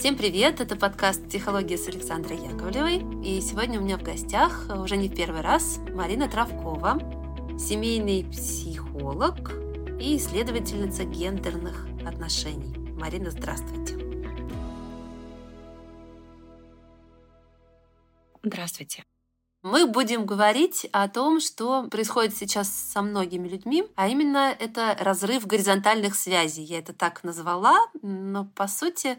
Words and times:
Всем 0.00 0.16
привет! 0.16 0.62
Это 0.62 0.76
подкаст 0.76 1.28
«Психология» 1.28 1.76
с 1.76 1.86
Александрой 1.86 2.38
Яковлевой. 2.38 3.04
И 3.22 3.38
сегодня 3.42 3.78
у 3.78 3.84
меня 3.84 3.98
в 3.98 4.02
гостях, 4.02 4.66
уже 4.74 4.96
не 4.96 5.10
в 5.10 5.14
первый 5.14 5.42
раз, 5.42 5.76
Марина 5.90 6.26
Травкова, 6.26 6.98
семейный 7.58 8.24
психолог 8.24 9.52
и 10.00 10.16
исследовательница 10.16 11.04
гендерных 11.04 11.86
отношений. 12.06 12.74
Марина, 12.98 13.30
здравствуйте! 13.30 13.98
Здравствуйте! 18.42 19.04
Мы 19.62 19.86
будем 19.86 20.24
говорить 20.24 20.88
о 20.92 21.08
том, 21.08 21.40
что 21.40 21.86
происходит 21.88 22.34
сейчас 22.34 22.70
со 22.70 23.02
многими 23.02 23.46
людьми, 23.48 23.86
а 23.96 24.08
именно 24.08 24.56
это 24.58 24.96
разрыв 24.98 25.46
горизонтальных 25.46 26.14
связей. 26.14 26.62
Я 26.62 26.78
это 26.78 26.94
так 26.94 27.22
назвала, 27.22 27.78
но 28.00 28.46
по 28.46 28.66
сути 28.66 29.18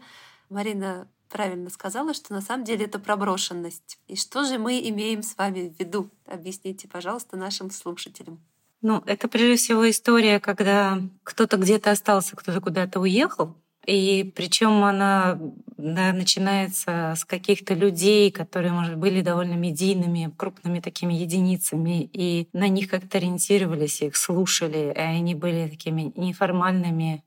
Марина 0.52 1.08
правильно 1.28 1.70
сказала, 1.70 2.14
что 2.14 2.32
на 2.32 2.40
самом 2.40 2.64
деле 2.64 2.84
это 2.84 2.98
проброшенность. 2.98 3.98
И 4.06 4.16
что 4.16 4.44
же 4.44 4.58
мы 4.58 4.78
имеем 4.88 5.22
с 5.22 5.36
вами 5.36 5.70
в 5.70 5.78
виду? 5.78 6.10
Объясните, 6.26 6.88
пожалуйста, 6.88 7.36
нашим 7.36 7.70
слушателям. 7.70 8.40
Ну, 8.82 9.02
это 9.06 9.28
прежде 9.28 9.56
всего 9.56 9.88
история, 9.88 10.40
когда 10.40 11.00
кто-то 11.22 11.56
где-то 11.56 11.92
остался, 11.92 12.36
кто-то 12.36 12.60
куда-то 12.60 13.00
уехал, 13.00 13.54
и 13.86 14.30
причем 14.36 14.84
она 14.84 15.38
да, 15.76 16.12
начинается 16.12 17.14
с 17.16 17.24
каких-то 17.24 17.74
людей, 17.74 18.30
которые, 18.30 18.72
может, 18.72 18.96
были 18.96 19.22
довольно 19.22 19.54
медийными, 19.54 20.32
крупными 20.36 20.80
такими 20.80 21.14
единицами, 21.14 22.08
и 22.12 22.48
на 22.52 22.68
них 22.68 22.88
как-то 22.88 23.18
ориентировались, 23.18 24.02
их 24.02 24.16
слушали, 24.16 24.92
и 24.94 24.98
они 24.98 25.34
были 25.34 25.68
такими 25.68 26.12
неформальными 26.16 27.24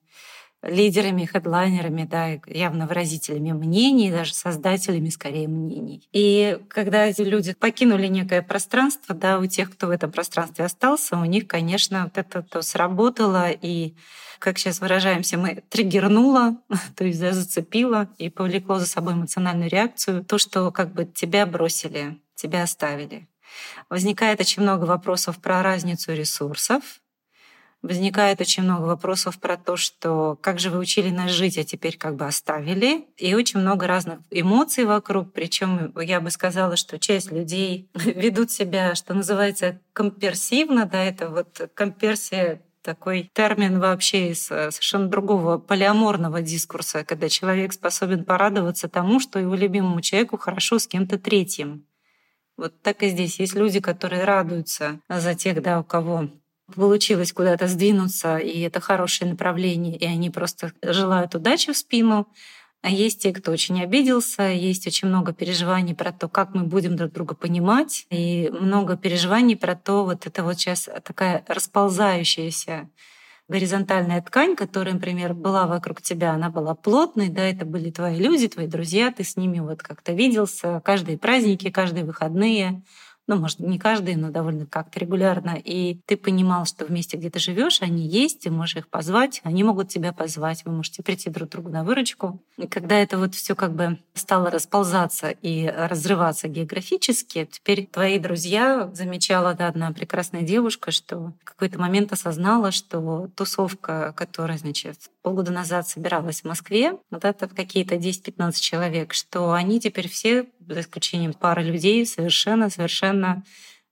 лидерами, 0.65 1.25
хедлайнерами, 1.25 2.03
да, 2.03 2.39
явно 2.47 2.87
выразителями 2.87 3.51
мнений, 3.51 4.11
даже 4.11 4.33
создателями 4.33 5.09
скорее 5.09 5.47
мнений. 5.47 6.07
И 6.11 6.59
когда 6.69 7.05
эти 7.05 7.21
люди 7.21 7.53
покинули 7.53 8.07
некое 8.07 8.41
пространство, 8.41 9.15
да, 9.15 9.39
у 9.39 9.45
тех, 9.45 9.71
кто 9.71 9.87
в 9.87 9.91
этом 9.91 10.11
пространстве 10.11 10.65
остался, 10.65 11.17
у 11.17 11.25
них, 11.25 11.47
конечно, 11.47 12.05
вот 12.05 12.17
это 12.17 12.41
то 12.41 12.61
сработало, 12.61 13.49
и 13.49 13.95
как 14.39 14.57
сейчас 14.57 14.79
выражаемся, 14.81 15.37
мы 15.37 15.63
триггернуло, 15.69 16.57
то 16.95 17.05
есть 17.05 17.19
зацепило 17.19 18.09
и 18.17 18.29
повлекло 18.29 18.79
за 18.79 18.85
собой 18.85 19.13
эмоциональную 19.13 19.69
реакцию, 19.69 20.23
то, 20.23 20.37
что 20.37 20.71
как 20.71 20.93
бы 20.93 21.05
тебя 21.05 21.45
бросили, 21.45 22.19
тебя 22.35 22.63
оставили. 22.63 23.27
Возникает 23.89 24.39
очень 24.39 24.63
много 24.63 24.85
вопросов 24.85 25.39
про 25.39 25.63
разницу 25.63 26.13
ресурсов, 26.13 26.99
возникает 27.85 28.41
очень 28.41 28.63
много 28.63 28.85
вопросов 28.85 29.39
про 29.39 29.57
то, 29.57 29.77
что 29.77 30.37
как 30.41 30.59
же 30.59 30.69
вы 30.69 30.79
учили 30.79 31.09
нас 31.09 31.31
жить, 31.31 31.57
а 31.57 31.63
теперь 31.63 31.97
как 31.97 32.15
бы 32.15 32.25
оставили. 32.25 33.05
И 33.17 33.33
очень 33.35 33.59
много 33.59 33.87
разных 33.87 34.19
эмоций 34.31 34.85
вокруг. 34.85 35.33
Причем 35.33 35.93
я 35.99 36.19
бы 36.19 36.31
сказала, 36.31 36.75
что 36.75 36.99
часть 36.99 37.31
людей 37.31 37.89
ведут 37.93 38.51
себя, 38.51 38.95
что 38.95 39.13
называется, 39.13 39.79
комперсивно. 39.93 40.85
Да, 40.85 41.03
это 41.03 41.29
вот 41.29 41.69
комперсия 41.73 42.61
такой 42.81 43.31
термин 43.33 43.79
вообще 43.79 44.29
из 44.29 44.51
э, 44.51 44.69
совершенно 44.69 45.07
другого 45.07 45.57
полиаморного 45.57 46.41
дискурса, 46.41 47.03
когда 47.03 47.29
человек 47.29 47.73
способен 47.73 48.23
порадоваться 48.23 48.87
тому, 48.87 49.19
что 49.19 49.39
его 49.39 49.55
любимому 49.55 50.01
человеку 50.01 50.37
хорошо 50.37 50.77
с 50.77 50.87
кем-то 50.87 51.17
третьим. 51.17 51.87
Вот 52.57 52.79
так 52.83 53.01
и 53.01 53.09
здесь 53.09 53.39
есть 53.39 53.55
люди, 53.55 53.79
которые 53.79 54.23
радуются 54.23 54.99
за 55.09 55.33
тех, 55.33 55.61
да, 55.63 55.79
у 55.79 55.83
кого 55.83 56.29
получилось 56.73 57.33
куда-то 57.33 57.67
сдвинуться, 57.67 58.37
и 58.37 58.61
это 58.61 58.79
хорошее 58.79 59.31
направление, 59.31 59.95
и 59.95 60.05
они 60.05 60.29
просто 60.29 60.73
желают 60.81 61.35
удачи 61.35 61.71
в 61.71 61.77
спину. 61.77 62.27
А 62.81 62.89
есть 62.89 63.23
те, 63.23 63.33
кто 63.33 63.51
очень 63.51 63.81
обиделся, 63.81 64.43
есть 64.43 64.85
очень 64.85 65.07
много 65.07 65.33
переживаний 65.33 65.95
про 65.95 66.11
то, 66.11 66.29
как 66.29 66.53
мы 66.53 66.63
будем 66.63 66.95
друг 66.95 67.11
друга 67.13 67.33
понимать, 67.33 68.05
и 68.11 68.51
много 68.51 68.95
переживаний 68.95 69.57
про 69.57 69.75
то, 69.75 70.05
вот 70.05 70.27
это 70.27 70.43
вот 70.43 70.59
сейчас 70.59 70.87
такая 71.03 71.43
расползающаяся 71.47 72.89
горизонтальная 73.47 74.21
ткань, 74.21 74.55
которая, 74.55 74.93
например, 74.93 75.33
была 75.33 75.67
вокруг 75.67 76.01
тебя, 76.01 76.31
она 76.33 76.49
была 76.49 76.75
плотной, 76.75 77.29
да, 77.29 77.43
это 77.43 77.65
были 77.65 77.91
твои 77.91 78.17
люди, 78.17 78.47
твои 78.47 78.67
друзья, 78.67 79.11
ты 79.11 79.23
с 79.23 79.35
ними 79.35 79.59
вот 79.59 79.81
как-то 79.81 80.13
виделся, 80.13 80.81
каждые 80.83 81.17
праздники, 81.17 81.69
каждые 81.69 82.05
выходные, 82.05 82.83
ну, 83.27 83.37
может, 83.37 83.59
не 83.59 83.79
каждый, 83.79 84.15
но 84.15 84.29
довольно 84.29 84.65
как-то 84.65 84.99
регулярно, 84.99 85.57
и 85.63 85.99
ты 86.05 86.15
понимал, 86.15 86.65
что 86.65 86.85
вместе, 86.85 87.17
где 87.17 87.29
ты 87.29 87.39
живешь, 87.39 87.81
они 87.81 88.07
есть, 88.07 88.41
ты 88.41 88.51
можешь 88.51 88.77
их 88.77 88.87
позвать, 88.87 89.41
они 89.43 89.63
могут 89.63 89.89
тебя 89.89 90.13
позвать, 90.13 90.63
вы 90.65 90.71
можете 90.71 91.01
прийти 91.01 91.29
друг 91.29 91.49
другу 91.49 91.69
на 91.69 91.83
выручку. 91.83 92.39
И 92.57 92.67
когда 92.67 92.95
это 92.97 93.17
вот 93.17 93.33
все 93.33 93.55
как 93.55 93.73
бы 93.73 93.99
стало 94.13 94.51
расползаться 94.51 95.29
и 95.29 95.65
разрываться 95.67 96.47
географически, 96.47 97.47
теперь 97.51 97.87
твои 97.87 98.19
друзья, 98.19 98.89
замечала 98.93 99.53
да, 99.53 99.67
одна 99.67 99.91
прекрасная 99.91 100.41
девушка, 100.41 100.91
что 100.91 101.33
в 101.41 101.43
какой-то 101.43 101.79
момент 101.79 102.13
осознала, 102.13 102.71
что 102.71 103.29
тусовка, 103.35 104.13
которая, 104.15 104.57
значит, 104.57 105.09
полгода 105.25 105.51
назад 105.51 105.87
собиралась 105.87 106.41
в 106.41 106.45
Москве, 106.45 106.99
вот 107.09 107.25
это 107.25 107.47
какие-то 107.47 107.95
10-15 107.95 108.59
человек, 108.59 109.15
что 109.15 109.53
они 109.53 109.79
теперь 109.79 110.07
все, 110.07 110.45
за 110.59 110.81
исключением 110.81 111.33
пары 111.33 111.63
людей, 111.63 112.05
совершенно-совершенно 112.05 113.41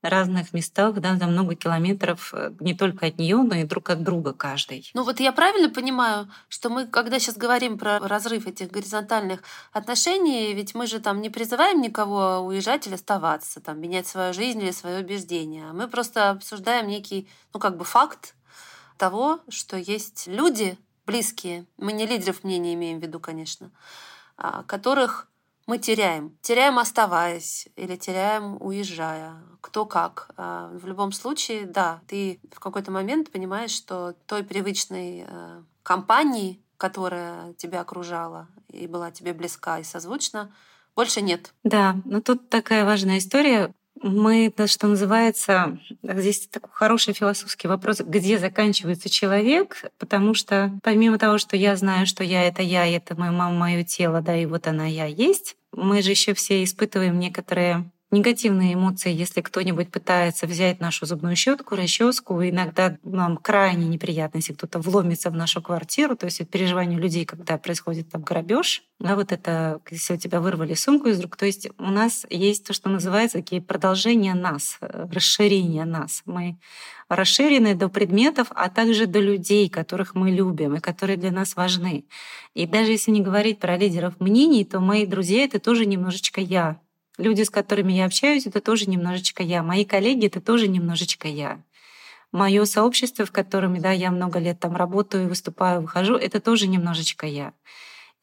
разных 0.04 0.54
местах, 0.54 1.00
да, 1.00 1.16
за 1.16 1.26
много 1.26 1.56
километров 1.56 2.36
э, 2.36 2.52
не 2.60 2.76
только 2.76 3.08
от 3.08 3.18
нее, 3.18 3.38
но 3.38 3.56
и 3.56 3.64
друг 3.64 3.90
от 3.90 4.04
друга 4.04 4.34
каждый. 4.34 4.92
Ну 4.94 5.04
вот 5.04 5.20
я 5.20 5.32
правильно 5.32 5.70
понимаю, 5.70 6.30
что 6.50 6.70
мы, 6.70 6.86
когда 6.86 7.18
сейчас 7.18 7.36
говорим 7.36 7.80
про 7.80 7.98
разрыв 7.98 8.46
этих 8.46 8.70
горизонтальных 8.70 9.42
отношений, 9.72 10.54
ведь 10.54 10.76
мы 10.76 10.86
же 10.86 11.00
там 11.00 11.20
не 11.20 11.32
призываем 11.32 11.82
никого 11.82 12.42
уезжать 12.46 12.86
или 12.86 12.94
оставаться, 12.94 13.60
там, 13.60 13.82
менять 13.82 14.06
свою 14.06 14.34
жизнь 14.34 14.62
или 14.62 14.72
свое 14.72 15.00
убеждение. 15.00 15.72
Мы 15.74 15.88
просто 15.88 16.30
обсуждаем 16.30 16.88
некий, 16.88 17.28
ну 17.56 17.60
как 17.60 17.76
бы 17.76 17.86
факт 17.86 18.36
того, 18.98 19.40
что 19.50 19.78
есть 19.78 20.28
люди, 20.28 20.78
близкие, 21.06 21.66
мы 21.78 21.94
не 21.94 22.06
лидеров 22.06 22.44
мнений 22.44 22.74
имеем 22.74 23.00
в 23.00 23.04
виду, 23.04 23.20
конечно, 23.20 23.72
а, 24.38 24.64
которых 24.64 25.28
мы 25.66 25.78
теряем. 25.78 26.38
Теряем 26.42 26.78
оставаясь 26.78 27.68
или 27.76 27.96
теряем 27.96 28.58
уезжая. 28.60 29.42
Кто 29.62 29.86
как. 29.86 30.30
А, 30.36 30.70
в 30.74 30.86
любом 30.86 31.12
случае, 31.12 31.66
да, 31.66 32.02
ты 32.08 32.40
в 32.52 32.60
какой-то 32.60 32.92
момент 32.92 33.32
понимаешь, 33.32 33.72
что 33.72 34.14
той 34.26 34.44
привычной 34.44 35.26
э, 35.26 35.62
компании, 35.84 36.62
которая 36.78 37.54
тебя 37.54 37.82
окружала 37.82 38.48
и 38.68 38.88
была 38.88 39.12
тебе 39.12 39.34
близка 39.34 39.80
и 39.80 39.84
созвучна, 39.84 40.54
больше 40.96 41.22
нет. 41.22 41.54
Да, 41.64 41.96
но 42.06 42.22
тут 42.22 42.50
такая 42.50 42.86
важная 42.86 43.20
история 43.20 43.74
мы, 44.02 44.54
что 44.68 44.88
называется, 44.88 45.78
здесь 46.02 46.48
такой 46.48 46.72
хороший 46.74 47.14
философский 47.14 47.68
вопрос, 47.68 48.02
где 48.02 48.38
заканчивается 48.38 49.10
человек, 49.10 49.84
потому 49.98 50.34
что 50.34 50.72
помимо 50.84 51.18
того, 51.18 51.38
что 51.38 51.56
я 51.56 51.76
знаю, 51.76 52.06
что 52.06 52.24
я— 52.24 52.44
это 52.48 52.62
я, 52.62 52.86
это 52.88 53.16
моя 53.16 53.32
мама, 53.32 53.58
мое 53.58 53.84
тело, 53.84 54.22
да, 54.22 54.36
и 54.36 54.46
вот 54.46 54.68
она 54.68 54.86
я 54.86 55.06
есть, 55.06 55.56
мы 55.72 56.02
же 56.02 56.12
еще 56.12 56.34
все 56.34 56.64
испытываем 56.64 57.18
некоторые 57.18 57.90
негативные 58.14 58.76
эмоции, 58.76 59.12
если 59.12 59.42
кто-нибудь 59.42 59.92
пытается 59.92 60.48
взять 60.48 60.80
нашу 60.80 61.06
зубную 61.06 61.36
щетку, 61.36 61.76
расческу. 61.76 62.42
Иногда 62.42 62.98
нам 63.04 63.38
крайне 63.38 63.88
неприятно, 63.88 64.38
если 64.38 64.54
кто-то 64.54 64.80
вломится 64.80 65.30
в 65.30 65.36
нашу 65.36 65.62
квартиру. 65.62 66.16
То 66.16 66.28
есть 66.28 66.48
переживание 66.50 67.00
людей, 67.00 67.26
когда 67.26 67.58
происходит 67.58 68.10
там 68.12 68.22
грабеж. 68.22 68.84
Да, 69.00 69.16
вот 69.16 69.32
это, 69.32 69.82
если 69.90 70.14
у 70.14 70.18
тебя 70.18 70.40
вырвали 70.40 70.76
сумку 70.76 71.10
из 71.10 71.20
рук. 71.20 71.36
То 71.36 71.46
есть 71.46 71.68
у 71.78 71.90
нас 71.90 72.26
есть 72.30 72.66
то, 72.68 72.74
что 72.74 72.88
называется 72.88 73.40
такие 73.40 73.62
продолжения 73.62 74.36
нас, 74.36 74.78
расширение 74.80 75.86
нас. 75.86 76.22
Мы 76.26 76.60
расширены 77.10 77.76
до 77.76 77.90
предметов, 77.90 78.48
а 78.52 78.70
также 78.70 79.08
до 79.08 79.20
людей, 79.20 79.70
которых 79.70 80.16
мы 80.16 80.32
любим 80.32 80.76
и 80.76 80.80
которые 80.80 81.18
для 81.18 81.32
нас 81.32 81.56
важны. 81.56 82.06
И 82.54 82.66
даже 82.68 82.92
если 82.92 83.12
не 83.12 83.22
говорить 83.22 83.60
про 83.60 83.76
лидеров 83.76 84.20
мнений, 84.20 84.64
то 84.64 84.80
мои 84.80 85.06
друзья— 85.06 85.44
это 85.46 85.60
тоже 85.60 85.86
немножечко 85.86 86.40
я. 86.40 86.80
Люди, 87.18 87.44
с 87.44 87.50
которыми 87.50 87.94
я 87.94 88.06
общаюсь, 88.06 88.48
это 88.48 88.60
тоже 88.60 88.90
немножечко 88.90 89.44
я. 89.44 89.62
Мои 89.62 89.86
коллеги— 89.86 90.26
это 90.28 90.42
тоже 90.42 90.68
немножечко 90.68 91.28
я. 91.28 91.62
Мое 92.32 92.66
сообщество, 92.66 93.26
в 93.26 93.32
котором 93.32 93.80
да, 93.80 93.92
я 93.92 94.10
много 94.10 94.40
лет 94.40 94.60
там 94.60 94.76
работаю, 94.76 95.30
выступаю, 95.30 95.82
выхожу, 95.82 96.16
это 96.16 96.40
тоже 96.40 96.68
немножечко 96.68 97.28
я. 97.28 97.54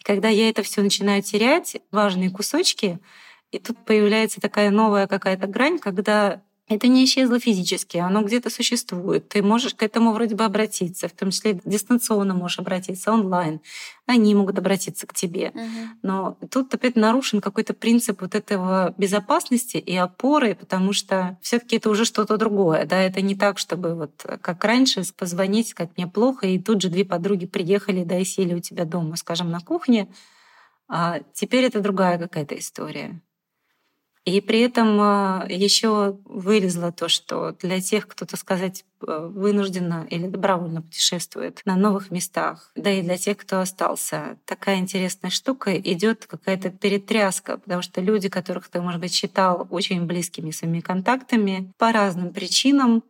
И 0.01 0.03
когда 0.03 0.29
я 0.29 0.49
это 0.49 0.65
все 0.65 0.83
начинаю 0.83 1.23
терять, 1.23 1.77
важные 1.93 2.31
кусочки, 2.31 2.99
и 3.53 3.59
тут 3.59 3.79
появляется 3.85 4.41
такая 4.41 4.71
новая 4.71 5.07
какая-то 5.07 5.47
грань, 5.47 5.79
когда 5.79 6.43
это 6.71 6.87
не 6.87 7.05
исчезло 7.05 7.41
физически, 7.41 7.97
оно 7.97 8.23
где-то 8.23 8.49
существует. 8.49 9.29
Ты 9.29 9.43
можешь 9.43 9.75
к 9.75 9.83
этому 9.83 10.13
вроде 10.13 10.37
бы 10.37 10.45
обратиться, 10.45 11.09
в 11.09 11.13
том 11.13 11.33
числе 11.33 11.61
дистанционно 11.65 12.33
можешь 12.33 12.61
обратиться, 12.61 13.11
онлайн. 13.11 13.61
Они 14.07 14.33
могут 14.37 14.57
обратиться 14.57 15.05
к 15.09 15.13
тебе. 15.13 15.51
Угу. 15.53 15.99
Но 16.03 16.39
тут 16.49 16.73
опять 16.73 16.95
нарушен 16.95 17.41
какой-то 17.41 17.75
принцип 17.75 18.21
вот 18.21 18.37
этого 18.37 18.95
безопасности 18.97 19.79
и 19.79 19.97
опоры, 19.97 20.55
потому 20.55 20.93
что 20.93 21.37
все 21.43 21.59
таки 21.59 21.77
это 21.77 21.91
уже 21.91 22.05
что-то 22.05 22.37
другое. 22.37 22.87
Да? 22.87 23.01
Это 23.01 23.21
не 23.21 23.35
так, 23.35 23.59
чтобы 23.59 23.97
вот 23.97 24.25
как 24.41 24.63
раньше 24.63 25.03
позвонить, 25.17 25.71
сказать, 25.71 25.91
мне 25.97 26.07
плохо, 26.07 26.47
и 26.47 26.61
тут 26.61 26.83
же 26.83 26.89
две 26.89 27.05
подруги 27.05 27.47
приехали, 27.47 28.05
да, 28.05 28.17
и 28.17 28.25
сели 28.25 28.55
у 28.55 28.61
тебя 28.61 28.85
дома, 28.85 29.17
скажем, 29.17 29.51
на 29.51 29.59
кухне, 29.59 30.09
А 30.89 31.19
теперь 31.35 31.65
это 31.65 31.81
другая 31.81 32.17
какая-то 32.17 32.57
история. 32.57 33.21
И 34.27 34.43
при 34.43 34.61
этом 34.61 35.01
а, 35.01 35.47
еще 35.49 36.19
вылезло 36.25 36.93
то, 36.93 37.09
что 37.09 37.53
для 37.53 37.81
тех, 37.81 38.07
кто, 38.07 38.27
так 38.27 38.39
сказать, 38.39 38.85
э, 39.01 39.31
вынужденно 39.33 40.07
или 40.11 40.27
добровольно 40.27 40.83
путешествует 40.83 41.63
на 41.65 41.75
новых 41.75 42.11
местах, 42.11 42.71
да 42.77 42.91
и 42.91 43.01
для 43.01 43.17
тех, 43.17 43.39
кто 43.39 43.61
остался, 43.61 44.37
такая 44.45 44.77
интересная 44.77 45.31
штука, 45.31 45.75
идет 45.75 46.27
какая-то 46.27 46.69
перетряска, 46.69 47.57
потому 47.57 47.81
что 47.81 48.03
люди, 48.03 48.29
которых 48.29 48.69
ты, 48.69 48.83
может 48.83 49.01
быть, 49.01 49.15
считал 49.15 49.67
очень 49.71 50.05
близкими 50.05 50.51
своими 50.51 50.81
контактами, 50.81 51.73
по 51.79 51.91
разным 51.91 52.31
причинам, 52.35 53.03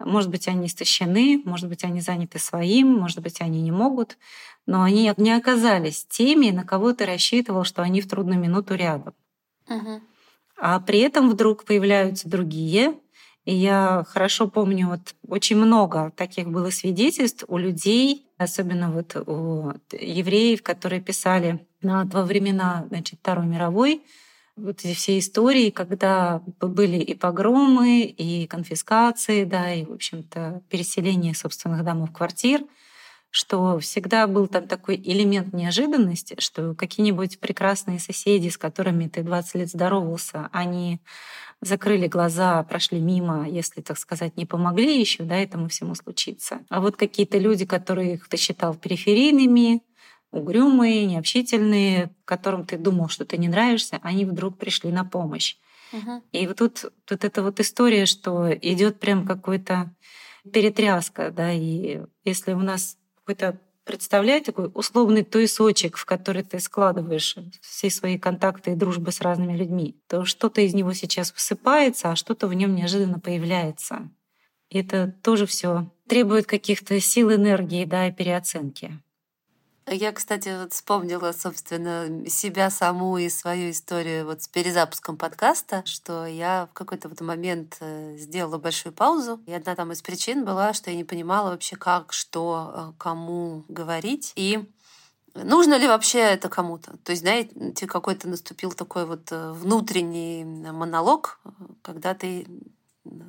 может 0.00 0.30
быть, 0.30 0.48
они 0.48 0.66
истощены, 0.66 1.42
может 1.44 1.68
быть, 1.68 1.84
они 1.84 2.00
заняты 2.00 2.40
своим, 2.40 2.92
может 2.92 3.20
быть, 3.20 3.40
они 3.40 3.62
не 3.62 3.70
могут, 3.70 4.18
но 4.66 4.82
они 4.82 5.12
не 5.16 5.30
оказались 5.30 6.04
теми, 6.06 6.50
на 6.50 6.64
кого 6.64 6.92
ты 6.92 7.06
рассчитывал, 7.06 7.62
что 7.62 7.82
они 7.82 8.00
в 8.00 8.08
трудную 8.08 8.40
минуту 8.40 8.74
рядом. 8.74 9.14
Угу. 9.68 10.00
А 10.58 10.80
при 10.80 11.00
этом 11.00 11.30
вдруг 11.30 11.64
появляются 11.64 12.28
другие. 12.28 12.94
И 13.44 13.54
я 13.54 14.04
хорошо 14.08 14.48
помню, 14.48 14.88
вот 14.88 15.14
очень 15.28 15.56
много 15.56 16.12
таких 16.16 16.48
было 16.48 16.70
свидетельств 16.70 17.44
у 17.46 17.58
людей, 17.58 18.26
особенно 18.38 18.90
вот 18.90 19.16
у 19.16 19.72
евреев, 19.92 20.62
которые 20.62 21.00
писали 21.00 21.64
во 21.82 22.24
времена 22.24 22.86
значит, 22.88 23.20
Второй 23.20 23.46
мировой, 23.46 24.02
вот 24.56 24.80
эти 24.80 24.94
все 24.94 25.18
истории, 25.18 25.70
когда 25.70 26.42
были 26.60 26.96
и 26.96 27.14
погромы, 27.14 28.02
и 28.02 28.46
конфискации, 28.46 29.44
да, 29.44 29.72
и, 29.72 29.84
в 29.84 29.92
общем-то, 29.92 30.62
переселение 30.70 31.34
собственных 31.34 31.84
домов, 31.84 32.10
квартир— 32.12 32.62
что 33.36 33.78
всегда 33.80 34.26
был 34.26 34.46
там 34.46 34.66
такой 34.66 34.96
элемент 34.96 35.52
неожиданности, 35.52 36.36
что 36.38 36.74
какие-нибудь 36.74 37.38
прекрасные 37.38 37.98
соседи, 37.98 38.48
с 38.48 38.56
которыми 38.56 39.08
ты 39.08 39.22
20 39.22 39.54
лет 39.56 39.68
здоровался, 39.68 40.48
они 40.52 41.02
закрыли 41.60 42.06
глаза, 42.06 42.62
прошли 42.62 42.98
мимо, 42.98 43.46
если, 43.46 43.82
так 43.82 43.98
сказать, 43.98 44.38
не 44.38 44.46
помогли 44.46 44.98
еще, 44.98 45.24
да, 45.24 45.36
этому 45.36 45.68
всему 45.68 45.94
случиться. 45.94 46.60
А 46.70 46.80
вот 46.80 46.96
какие-то 46.96 47.36
люди, 47.36 47.66
которых 47.66 48.26
ты 48.26 48.38
считал 48.38 48.74
периферийными, 48.74 49.82
угрюмые, 50.30 51.04
необщительные, 51.04 52.14
которым 52.24 52.64
ты 52.64 52.78
думал, 52.78 53.10
что 53.10 53.26
ты 53.26 53.36
не 53.36 53.48
нравишься, 53.48 53.98
они 54.02 54.24
вдруг 54.24 54.56
пришли 54.56 54.90
на 54.90 55.04
помощь. 55.04 55.56
Угу. 55.92 56.22
И 56.32 56.46
вот 56.46 56.56
тут, 56.56 56.86
тут 57.04 57.22
эта 57.22 57.42
вот 57.42 57.60
история, 57.60 58.06
что 58.06 58.50
идет 58.50 58.98
прям 58.98 59.26
какой-то 59.26 59.94
перетряска, 60.50 61.30
да, 61.30 61.52
и 61.52 62.00
если 62.24 62.54
у 62.54 62.60
нас 62.60 62.96
какой-то 63.26 63.58
представлять 63.84 64.44
такой 64.44 64.70
условный 64.74 65.22
туесочек, 65.22 65.96
в 65.96 66.04
который 66.04 66.42
ты 66.42 66.58
складываешь 66.60 67.36
все 67.60 67.90
свои 67.90 68.18
контакты 68.18 68.72
и 68.72 68.74
дружбы 68.74 69.12
с 69.12 69.20
разными 69.20 69.56
людьми, 69.56 70.00
то 70.08 70.24
что-то 70.24 70.60
из 70.60 70.74
него 70.74 70.92
сейчас 70.92 71.32
высыпается, 71.32 72.10
а 72.10 72.16
что-то 72.16 72.46
в 72.46 72.54
нем 72.54 72.74
неожиданно 72.74 73.20
появляется. 73.20 74.10
И 74.70 74.78
это 74.78 75.14
тоже 75.22 75.46
все 75.46 75.90
требует 76.08 76.46
каких-то 76.46 76.98
сил, 77.00 77.32
энергии, 77.32 77.84
да, 77.84 78.08
и 78.08 78.12
переоценки. 78.12 79.00
Я, 79.88 80.10
кстати, 80.10 80.48
вот 80.58 80.72
вспомнила, 80.72 81.30
собственно, 81.30 82.28
себя 82.28 82.70
саму 82.70 83.18
и 83.18 83.28
свою 83.28 83.70
историю 83.70 84.26
вот 84.26 84.42
с 84.42 84.48
перезапуском 84.48 85.16
подкаста, 85.16 85.82
что 85.86 86.26
я 86.26 86.66
в 86.72 86.72
какой-то 86.72 87.08
вот 87.08 87.20
момент 87.20 87.76
э, 87.78 88.16
сделала 88.16 88.58
большую 88.58 88.92
паузу. 88.92 89.40
И 89.46 89.52
одна 89.52 89.76
там 89.76 89.92
из 89.92 90.02
причин 90.02 90.44
была, 90.44 90.72
что 90.72 90.90
я 90.90 90.96
не 90.96 91.04
понимала 91.04 91.50
вообще, 91.50 91.76
как, 91.76 92.12
что, 92.12 92.72
э, 92.74 92.92
кому 92.98 93.64
говорить. 93.68 94.32
И 94.34 94.68
Нужно 95.44 95.76
ли 95.76 95.86
вообще 95.86 96.20
это 96.20 96.48
кому-то? 96.48 96.96
То 97.04 97.10
есть, 97.10 97.20
знаете, 97.20 97.86
какой-то 97.86 98.26
наступил 98.26 98.72
такой 98.72 99.04
вот 99.04 99.30
э, 99.30 99.52
внутренний 99.52 100.44
монолог, 100.44 101.38
когда 101.82 102.14
ты 102.14 102.46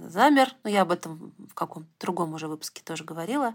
замер, 0.07 0.56
ну 0.63 0.69
я 0.69 0.81
об 0.81 0.91
этом 0.91 1.33
в 1.38 1.53
каком-то 1.53 1.89
другом 2.00 2.33
уже 2.33 2.47
выпуске 2.47 2.81
тоже 2.83 3.03
говорила, 3.03 3.53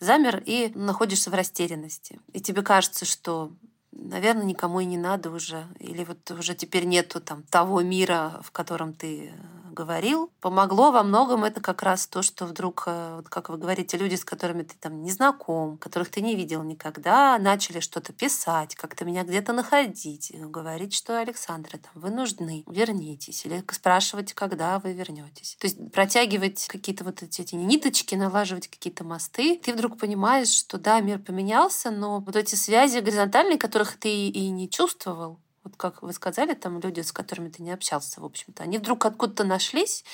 замер 0.00 0.42
и 0.44 0.72
находишься 0.74 1.30
в 1.30 1.34
растерянности. 1.34 2.20
И 2.32 2.40
тебе 2.40 2.62
кажется, 2.62 3.04
что 3.04 3.52
наверное, 3.92 4.44
никому 4.44 4.80
и 4.80 4.84
не 4.84 4.96
надо 4.96 5.30
уже, 5.30 5.66
или 5.78 6.04
вот 6.04 6.30
уже 6.30 6.54
теперь 6.54 6.84
нету 6.84 7.20
там 7.20 7.42
того 7.44 7.82
мира, 7.82 8.40
в 8.42 8.50
котором 8.50 8.94
ты 8.94 9.32
говорил. 9.72 10.30
Помогло 10.40 10.90
во 10.90 11.02
многом 11.02 11.44
это 11.44 11.60
как 11.60 11.82
раз 11.82 12.06
то, 12.06 12.22
что 12.22 12.46
вдруг, 12.46 12.84
э, 12.86 13.16
вот 13.16 13.28
как 13.28 13.48
вы 13.48 13.58
говорите, 13.58 13.96
люди, 13.96 14.14
с 14.14 14.24
которыми 14.24 14.62
ты 14.62 14.74
там 14.78 15.02
не 15.02 15.10
знаком, 15.10 15.78
которых 15.78 16.10
ты 16.10 16.20
не 16.20 16.36
видел 16.36 16.62
никогда, 16.62 17.38
начали 17.38 17.80
что-то 17.80 18.12
писать, 18.12 18.74
как-то 18.74 19.04
меня 19.04 19.24
где-то 19.24 19.52
находить, 19.52 20.32
говорить, 20.34 20.94
что 20.94 21.18
Александра, 21.18 21.78
там, 21.78 21.90
вы 21.94 22.10
нужны, 22.10 22.64
вернитесь, 22.66 23.44
или 23.46 23.64
спрашивать, 23.70 24.34
когда 24.34 24.78
вы 24.78 24.92
вернетесь. 24.92 25.56
То 25.60 25.66
есть 25.66 25.92
протягивать 25.92 26.66
какие-то 26.68 27.04
вот 27.04 27.22
эти, 27.22 27.42
эти 27.42 27.54
ниточки, 27.54 28.14
налаживать 28.14 28.68
какие-то 28.68 29.04
мосты, 29.04 29.58
ты 29.58 29.72
вдруг 29.72 29.98
понимаешь, 29.98 30.48
что 30.48 30.78
да, 30.78 31.00
мир 31.00 31.18
поменялся, 31.18 31.90
но 31.90 32.20
вот 32.20 32.36
эти 32.36 32.54
связи 32.54 32.98
горизонтальные, 32.98 33.58
которых 33.58 33.96
ты 33.98 34.28
и 34.28 34.48
не 34.50 34.68
чувствовал, 34.68 35.38
вот 35.64 35.76
как 35.76 36.02
вы 36.02 36.12
сказали, 36.12 36.54
там 36.54 36.80
люди, 36.80 37.00
с 37.00 37.12
которыми 37.12 37.48
ты 37.48 37.62
не 37.62 37.70
общался, 37.70 38.20
в 38.20 38.24
общем-то, 38.24 38.62
они 38.62 38.78
вдруг 38.78 39.04
откуда-то 39.04 39.44
нашлись 39.44 40.04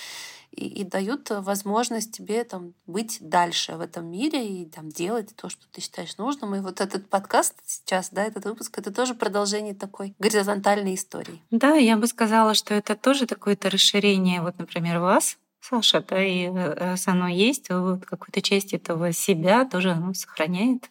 и, 0.50 0.66
и 0.66 0.84
дают 0.84 1.30
возможность 1.30 2.12
тебе 2.12 2.44
там 2.44 2.74
быть 2.86 3.18
дальше 3.20 3.76
в 3.76 3.80
этом 3.80 4.06
мире 4.10 4.46
и 4.46 4.66
там 4.66 4.88
делать 4.88 5.34
то, 5.36 5.48
что 5.48 5.66
ты 5.72 5.80
считаешь 5.80 6.16
нужным. 6.16 6.54
И 6.54 6.60
вот 6.60 6.80
этот 6.80 7.08
подкаст 7.08 7.54
сейчас, 7.66 8.10
да, 8.10 8.24
этот 8.24 8.44
выпуск, 8.44 8.78
это 8.78 8.92
тоже 8.92 9.14
продолжение 9.14 9.74
такой 9.74 10.14
горизонтальной 10.18 10.94
истории. 10.94 11.42
Да, 11.50 11.74
я 11.74 11.96
бы 11.96 12.06
сказала, 12.06 12.54
что 12.54 12.74
это 12.74 12.96
тоже 12.96 13.26
такое-то 13.26 13.70
расширение, 13.70 14.42
вот, 14.42 14.58
например, 14.58 15.00
вас, 15.00 15.38
Саша, 15.60 16.04
да, 16.08 16.22
и 16.24 16.44
э, 16.46 16.74
раз 16.74 17.08
оно 17.08 17.28
есть, 17.28 17.68
вот 17.70 18.04
какую-то 18.04 18.40
часть 18.40 18.72
этого 18.72 19.12
себя 19.12 19.64
тоже 19.64 19.90
оно 19.90 20.14
сохраняет. 20.14 20.90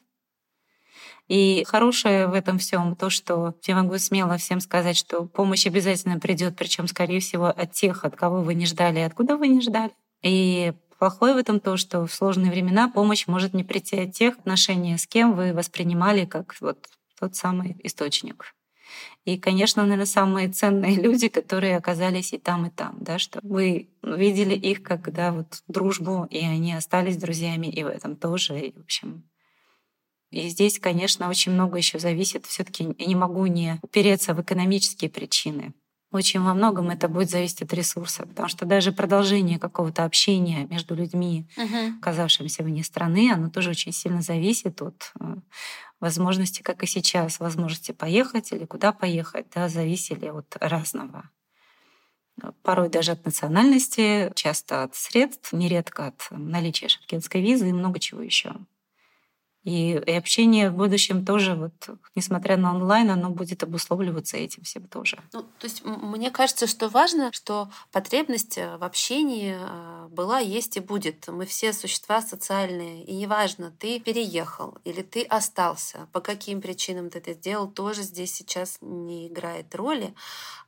И 1.27 1.65
хорошее 1.67 2.27
в 2.27 2.33
этом 2.33 2.57
всем 2.57 2.95
то, 2.95 3.09
что 3.09 3.55
я 3.65 3.75
могу 3.75 3.97
смело 3.97 4.37
всем 4.37 4.61
сказать, 4.61 4.95
что 4.95 5.25
помощь 5.25 5.67
обязательно 5.67 6.19
придет, 6.19 6.55
причем, 6.55 6.87
скорее 6.87 7.19
всего, 7.19 7.47
от 7.47 7.73
тех, 7.73 8.05
от 8.05 8.15
кого 8.15 8.41
вы 8.41 8.53
не 8.53 8.65
ждали, 8.65 8.99
откуда 8.99 9.35
вы 9.35 9.49
не 9.49 9.61
ждали. 9.61 9.91
И 10.23 10.73
плохое 10.97 11.33
в 11.33 11.37
этом 11.37 11.59
то, 11.59 11.75
что 11.75 12.05
в 12.05 12.13
сложные 12.13 12.51
времена 12.51 12.89
помощь 12.89 13.27
может 13.27 13.53
не 13.53 13.63
прийти 13.63 13.99
от 13.99 14.13
тех 14.13 14.37
отношений, 14.37 14.97
с 14.97 15.05
кем 15.05 15.33
вы 15.33 15.53
воспринимали 15.53 16.25
как 16.25 16.55
вот 16.61 16.87
тот 17.19 17.35
самый 17.35 17.75
источник. 17.83 18.53
И, 19.25 19.37
конечно, 19.37 19.83
наверное, 19.83 20.05
самые 20.05 20.47
ценные 20.47 20.95
люди, 21.01 21.27
которые 21.27 21.75
оказались 21.75 22.31
и 22.31 22.37
там, 22.37 22.67
и 22.67 22.69
там, 22.69 22.95
да, 23.01 23.19
что 23.19 23.39
вы 23.43 23.89
видели 24.01 24.55
их 24.55 24.81
как 24.83 25.11
да, 25.11 25.33
вот, 25.33 25.61
дружбу, 25.67 26.25
и 26.29 26.37
они 26.37 26.73
остались 26.73 27.17
друзьями, 27.17 27.67
и 27.67 27.83
в 27.83 27.87
этом 27.87 28.15
тоже. 28.15 28.59
И, 28.59 28.71
в 28.71 28.79
общем, 28.79 29.23
и 30.31 30.49
здесь, 30.49 30.79
конечно, 30.79 31.29
очень 31.29 31.53
много 31.53 31.77
еще 31.77 31.99
зависит. 31.99 32.45
Все-таки 32.45 32.83
не 32.83 33.15
могу 33.15 33.45
не 33.45 33.79
упереться 33.81 34.33
в 34.33 34.41
экономические 34.41 35.09
причины. 35.09 35.73
Очень 36.11 36.41
во 36.41 36.53
многом 36.53 36.89
это 36.89 37.09
будет 37.09 37.29
зависеть 37.29 37.63
от 37.63 37.73
ресурса, 37.73 38.25
потому 38.25 38.47
что 38.47 38.65
даже 38.65 38.93
продолжение 38.93 39.59
какого-то 39.59 40.05
общения 40.05 40.65
между 40.65 40.95
людьми, 40.95 41.49
uh-huh. 41.57 41.97
оказавшимися 41.97 42.63
вне 42.63 42.83
страны, 42.83 43.29
оно 43.33 43.49
тоже 43.49 43.71
очень 43.71 43.91
сильно 43.91 44.21
зависит 44.21 44.81
от 44.81 45.11
э, 45.19 45.35
возможности, 45.99 46.61
как 46.61 46.81
и 46.83 46.87
сейчас, 46.87 47.41
возможности 47.41 47.91
поехать 47.91 48.53
или 48.53 48.63
куда 48.65 48.93
поехать, 48.93 49.47
да, 49.53 49.67
зависели 49.67 50.27
от 50.27 50.55
разного. 50.61 51.29
Порой 52.61 52.89
даже 52.89 53.11
от 53.11 53.25
национальности, 53.25 54.31
часто 54.35 54.83
от 54.83 54.95
средств, 54.95 55.51
нередко 55.51 56.07
от 56.07 56.27
наличия 56.31 56.87
шенгенской 56.87 57.41
визы 57.41 57.67
и 57.69 57.73
много 57.73 57.99
чего 57.99 58.21
еще. 58.21 58.55
И, 59.67 59.91
и 59.91 60.11
общение 60.13 60.69
в 60.69 60.75
будущем 60.75 61.25
тоже, 61.25 61.53
вот, 61.55 61.97
несмотря 62.15 62.55
на 62.55 62.73
онлайн, 62.73 63.09
оно 63.09 63.31
будет 63.31 63.63
обусловливаться 63.63 64.37
этим 64.37 64.63
всем 64.63 64.87
тоже. 64.87 65.19
Ну, 65.33 65.41
то 65.41 65.65
есть 65.67 65.83
мне 65.83 66.31
кажется, 66.31 66.67
что 66.67 66.87
важно, 66.87 67.33
что 67.33 67.69
потребность 67.91 68.57
э, 68.57 68.77
в 68.77 68.83
общении 68.85 69.57
э, 69.59 70.07
была, 70.07 70.39
есть 70.39 70.77
и 70.77 70.79
будет. 70.79 71.27
Мы 71.27 71.45
все 71.45 71.73
существа 71.73 72.21
социальные, 72.21 73.03
и 73.03 73.13
неважно, 73.13 73.73
ты 73.77 73.99
переехал 73.99 74.77
или 74.85 75.01
ты 75.01 75.23
остался, 75.23 76.07
по 76.13 76.21
каким 76.21 76.61
причинам 76.61 77.09
ты 77.09 77.17
это 77.17 77.33
сделал, 77.33 77.67
тоже 77.67 78.03
здесь 78.03 78.33
сейчас 78.33 78.77
не 78.79 79.27
играет 79.27 79.75
роли, 79.75 80.13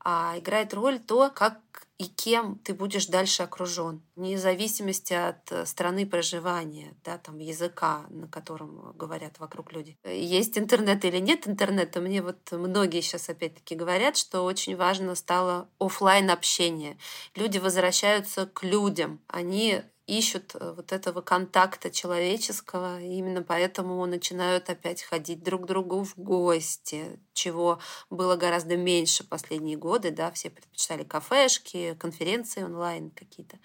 а 0.03 0.35
играет 0.37 0.73
роль 0.73 0.99
то, 0.99 1.31
как 1.33 1.57
и 1.99 2.05
кем 2.05 2.57
ты 2.59 2.73
будешь 2.73 3.07
дальше 3.07 3.43
окружен, 3.43 4.01
вне 4.15 4.37
зависимости 4.37 5.13
от 5.13 5.51
э, 5.51 5.65
страны 5.65 6.05
проживания, 6.07 6.95
да, 7.03 7.17
там, 7.17 7.39
языка, 7.39 8.05
на 8.09 8.27
котором 8.27 8.93
говорят 8.97 9.37
вокруг 9.37 9.73
люди. 9.73 9.97
Есть 10.05 10.57
интернет 10.57 11.03
или 11.03 11.17
нет 11.17 11.45
интернета, 11.45 11.99
мне 11.99 12.21
вот 12.21 12.51
многие 12.53 13.01
сейчас 13.01 13.29
опять-таки 13.29 13.75
говорят, 13.75 14.15
что 14.15 14.43
очень 14.43 14.77
важно 14.77 15.13
стало 15.13 15.69
офлайн 15.77 16.31
общение. 16.31 16.97
Люди 17.35 17.57
возвращаются 17.57 18.45
к 18.45 18.63
людям, 18.63 19.19
они 19.27 19.81
ищут 20.17 20.55
э, 20.55 20.73
вот 20.75 20.91
этого 20.91 21.21
контакта 21.21 21.91
человеческого, 21.91 22.99
и 22.99 23.15
именно 23.15 23.43
поэтому 23.43 24.05
начинают 24.05 24.69
опять 24.69 25.03
ходить 25.03 25.43
друг 25.43 25.63
к 25.63 25.65
другу 25.65 26.03
в 26.03 26.15
гости, 26.17 27.19
чего 27.33 27.79
было 28.09 28.35
гораздо 28.35 28.75
меньше 28.75 29.23
последние 29.23 29.77
годы, 29.77 30.11
да, 30.11 30.31
все 30.31 30.49
предпочитали 30.49 31.03
кафешки, 31.03 31.95
конференции 31.99 32.63
онлайн 32.63 33.11
какие-то. 33.11 33.59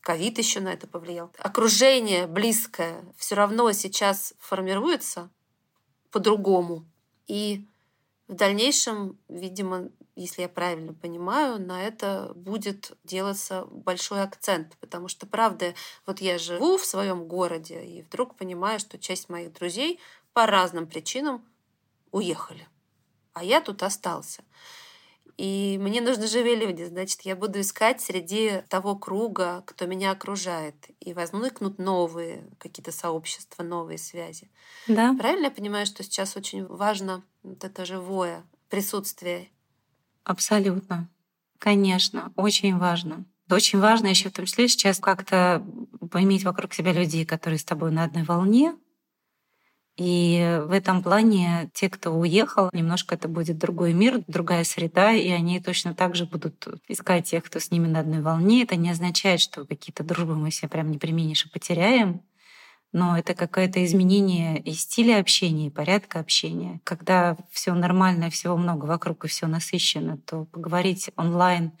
Ковид 0.00 0.38
еще 0.38 0.60
на 0.60 0.72
это 0.72 0.86
повлиял. 0.86 1.30
Окружение 1.38 2.26
близкое 2.26 3.04
все 3.16 3.34
равно 3.34 3.70
сейчас 3.72 4.32
формируется 4.38 5.28
по-другому. 6.10 6.86
И 7.26 7.66
в 8.26 8.34
дальнейшем, 8.34 9.18
видимо, 9.28 9.90
если 10.22 10.42
я 10.42 10.48
правильно 10.48 10.92
понимаю, 10.92 11.60
на 11.60 11.82
это 11.82 12.32
будет 12.34 12.92
делаться 13.04 13.66
большой 13.70 14.22
акцент, 14.22 14.76
потому 14.80 15.08
что, 15.08 15.26
правда, 15.26 15.74
вот 16.06 16.20
я 16.20 16.38
живу 16.38 16.76
в 16.76 16.84
своем 16.84 17.24
городе 17.26 17.84
и 17.84 18.02
вдруг 18.02 18.36
понимаю, 18.36 18.78
что 18.78 18.98
часть 18.98 19.28
моих 19.28 19.52
друзей 19.52 19.98
по 20.32 20.46
разным 20.46 20.86
причинам 20.86 21.44
уехали, 22.12 22.68
а 23.32 23.44
я 23.44 23.60
тут 23.60 23.82
остался. 23.82 24.44
И 25.36 25.78
мне 25.80 26.02
нужны 26.02 26.26
живые 26.26 26.54
люди, 26.54 26.82
значит, 26.82 27.22
я 27.22 27.34
буду 27.34 27.62
искать 27.62 28.02
среди 28.02 28.62
того 28.68 28.94
круга, 28.96 29.62
кто 29.66 29.86
меня 29.86 30.10
окружает, 30.10 30.74
и 31.00 31.14
возникнут 31.14 31.78
новые 31.78 32.46
какие-то 32.58 32.92
сообщества, 32.92 33.62
новые 33.62 33.96
связи. 33.96 34.50
Да. 34.86 35.14
Правильно 35.18 35.46
я 35.46 35.50
понимаю, 35.50 35.86
что 35.86 36.02
сейчас 36.02 36.36
очень 36.36 36.66
важно 36.66 37.24
вот 37.42 37.64
это 37.64 37.86
живое 37.86 38.44
присутствие 38.68 39.50
Абсолютно. 40.24 41.08
Конечно, 41.58 42.32
очень 42.36 42.76
важно. 42.78 43.24
Очень 43.50 43.80
важно 43.80 44.06
еще 44.06 44.28
в 44.28 44.32
том 44.32 44.46
числе 44.46 44.68
сейчас 44.68 44.98
как-то 44.98 45.64
поиметь 46.10 46.44
вокруг 46.44 46.72
себя 46.72 46.92
людей, 46.92 47.24
которые 47.26 47.58
с 47.58 47.64
тобой 47.64 47.90
на 47.90 48.04
одной 48.04 48.22
волне. 48.22 48.74
И 49.96 50.60
в 50.66 50.72
этом 50.72 51.02
плане 51.02 51.70
те, 51.74 51.90
кто 51.90 52.12
уехал, 52.12 52.70
немножко 52.72 53.16
это 53.16 53.28
будет 53.28 53.58
другой 53.58 53.92
мир, 53.92 54.22
другая 54.28 54.64
среда, 54.64 55.12
и 55.12 55.28
они 55.28 55.60
точно 55.60 55.94
так 55.94 56.14
же 56.14 56.24
будут 56.24 56.66
искать 56.88 57.26
тех, 57.28 57.44
кто 57.44 57.58
с 57.58 57.70
ними 57.70 57.86
на 57.86 58.00
одной 58.00 58.22
волне. 58.22 58.62
Это 58.62 58.76
не 58.76 58.90
означает, 58.90 59.40
что 59.40 59.66
какие-то 59.66 60.02
дружбы 60.02 60.36
мы 60.36 60.50
все 60.50 60.68
прям 60.68 60.90
непременнейше 60.90 61.50
потеряем 61.50 62.22
но 62.92 63.16
это 63.16 63.34
какое-то 63.34 63.84
изменение 63.84 64.58
и 64.60 64.72
стиля 64.72 65.20
общения, 65.20 65.68
и 65.68 65.70
порядка 65.70 66.18
общения. 66.18 66.80
Когда 66.84 67.36
все 67.50 67.72
нормально, 67.74 68.30
всего 68.30 68.56
много 68.56 68.86
вокруг 68.86 69.24
и 69.24 69.28
все 69.28 69.46
насыщено, 69.46 70.18
то 70.18 70.44
поговорить 70.46 71.10
онлайн 71.16 71.72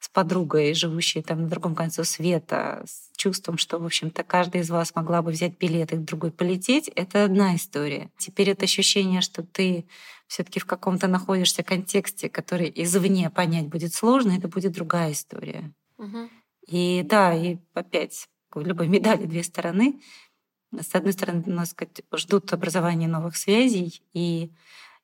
с 0.00 0.08
подругой, 0.08 0.74
живущей 0.74 1.22
там 1.22 1.42
на 1.42 1.48
другом 1.48 1.74
конце 1.74 2.04
света, 2.04 2.84
с 2.84 3.16
чувством, 3.16 3.58
что, 3.58 3.78
в 3.78 3.84
общем-то, 3.84 4.24
каждый 4.24 4.60
из 4.60 4.70
вас 4.70 4.94
могла 4.94 5.22
бы 5.22 5.30
взять 5.30 5.58
билет 5.58 5.92
и 5.92 5.96
к 5.96 6.04
другой 6.04 6.30
полететь, 6.30 6.88
это 6.88 7.24
одна 7.24 7.56
история. 7.56 8.10
Теперь 8.18 8.50
это 8.50 8.64
ощущение, 8.64 9.20
что 9.20 9.42
ты 9.42 9.86
все 10.26 10.44
таки 10.44 10.60
в 10.60 10.66
каком-то 10.66 11.06
находишься 11.06 11.62
контексте, 11.62 12.28
который 12.28 12.70
извне 12.74 13.30
понять 13.30 13.68
будет 13.68 13.94
сложно, 13.94 14.32
это 14.32 14.48
будет 14.48 14.72
другая 14.72 15.12
история. 15.12 15.72
Угу. 15.98 16.28
И 16.66 17.02
да, 17.04 17.34
и 17.34 17.56
опять 17.72 18.28
любой 18.54 18.88
медали 18.88 19.26
две 19.26 19.42
стороны. 19.42 20.00
С 20.80 20.94
одной 20.94 21.12
стороны, 21.12 21.42
нас 21.46 21.70
сказать, 21.70 22.02
ждут 22.14 22.52
образования 22.52 23.08
новых 23.08 23.36
связей, 23.36 24.02
и 24.12 24.52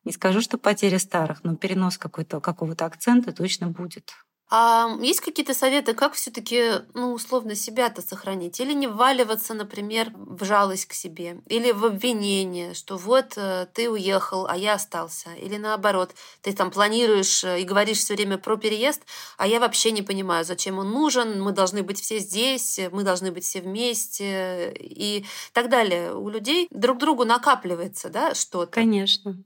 не 0.04 0.12
скажу, 0.12 0.40
что 0.40 0.58
потеря 0.58 0.98
старых, 0.98 1.44
но 1.44 1.56
перенос 1.56 1.98
какой-то, 1.98 2.40
какого-то 2.40 2.84
акцента 2.86 3.32
точно 3.32 3.68
будет. 3.68 4.12
А 4.54 4.98
есть 5.00 5.22
какие-то 5.22 5.54
советы, 5.54 5.94
как 5.94 6.12
все-таки, 6.12 6.82
ну, 6.92 7.14
условно, 7.14 7.54
себя-то 7.54 8.02
сохранить? 8.02 8.60
Или 8.60 8.74
не 8.74 8.86
вваливаться, 8.86 9.54
например, 9.54 10.12
в 10.14 10.44
жалость 10.44 10.84
к 10.84 10.92
себе? 10.92 11.40
Или 11.46 11.72
в 11.72 11.86
обвинение, 11.86 12.74
что 12.74 12.98
вот 12.98 13.32
э, 13.36 13.66
ты 13.72 13.88
уехал, 13.88 14.46
а 14.46 14.54
я 14.54 14.74
остался? 14.74 15.30
Или 15.36 15.56
наоборот, 15.56 16.10
ты 16.42 16.52
там 16.52 16.70
планируешь 16.70 17.42
э, 17.44 17.62
и 17.62 17.64
говоришь 17.64 18.00
все 18.00 18.14
время 18.14 18.36
про 18.36 18.58
переезд, 18.58 19.00
а 19.38 19.46
я 19.46 19.58
вообще 19.58 19.90
не 19.90 20.02
понимаю, 20.02 20.44
зачем 20.44 20.78
он 20.78 20.90
нужен, 20.90 21.40
мы 21.40 21.52
должны 21.52 21.82
быть 21.82 21.98
все 21.98 22.18
здесь, 22.18 22.78
мы 22.92 23.04
должны 23.04 23.32
быть 23.32 23.44
все 23.44 23.62
вместе 23.62 24.76
и 24.78 25.24
так 25.54 25.70
далее. 25.70 26.14
У 26.14 26.28
людей 26.28 26.68
друг 26.70 26.98
другу 26.98 27.24
накапливается, 27.24 28.10
да, 28.10 28.34
что-то. 28.34 28.70
Конечно. 28.70 29.42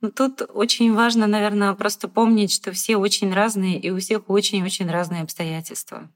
Ну, 0.00 0.12
тут 0.12 0.42
очень 0.54 0.94
важно, 0.94 1.26
наверное, 1.26 1.74
просто 1.74 2.06
помнить, 2.06 2.52
что 2.52 2.70
все 2.70 2.96
очень 2.96 3.32
разные, 3.32 3.80
и 3.80 3.90
у 3.90 3.98
всех 3.98 4.30
очень-очень 4.30 4.88
разные 4.88 5.22
обстоятельства. 5.22 6.08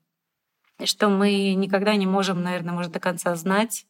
И 0.78 0.86
что 0.86 1.08
мы 1.08 1.54
никогда 1.54 1.96
не 1.96 2.06
можем, 2.06 2.42
наверное, 2.42 2.74
может, 2.74 2.92
до 2.92 3.00
конца 3.00 3.34
знать, 3.34 3.86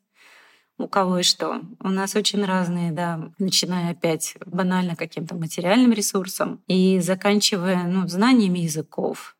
у 0.78 0.88
кого 0.88 1.18
и 1.18 1.22
что. 1.22 1.60
У 1.80 1.88
нас 1.88 2.16
очень 2.16 2.42
разные, 2.42 2.90
да, 2.90 3.32
начиная 3.38 3.90
опять 3.90 4.36
банально 4.46 4.96
каким-то 4.96 5.34
материальным 5.34 5.92
ресурсом 5.92 6.62
и 6.66 6.98
заканчивая 7.00 7.84
ну, 7.84 8.08
знаниями 8.08 8.60
языков, 8.60 9.36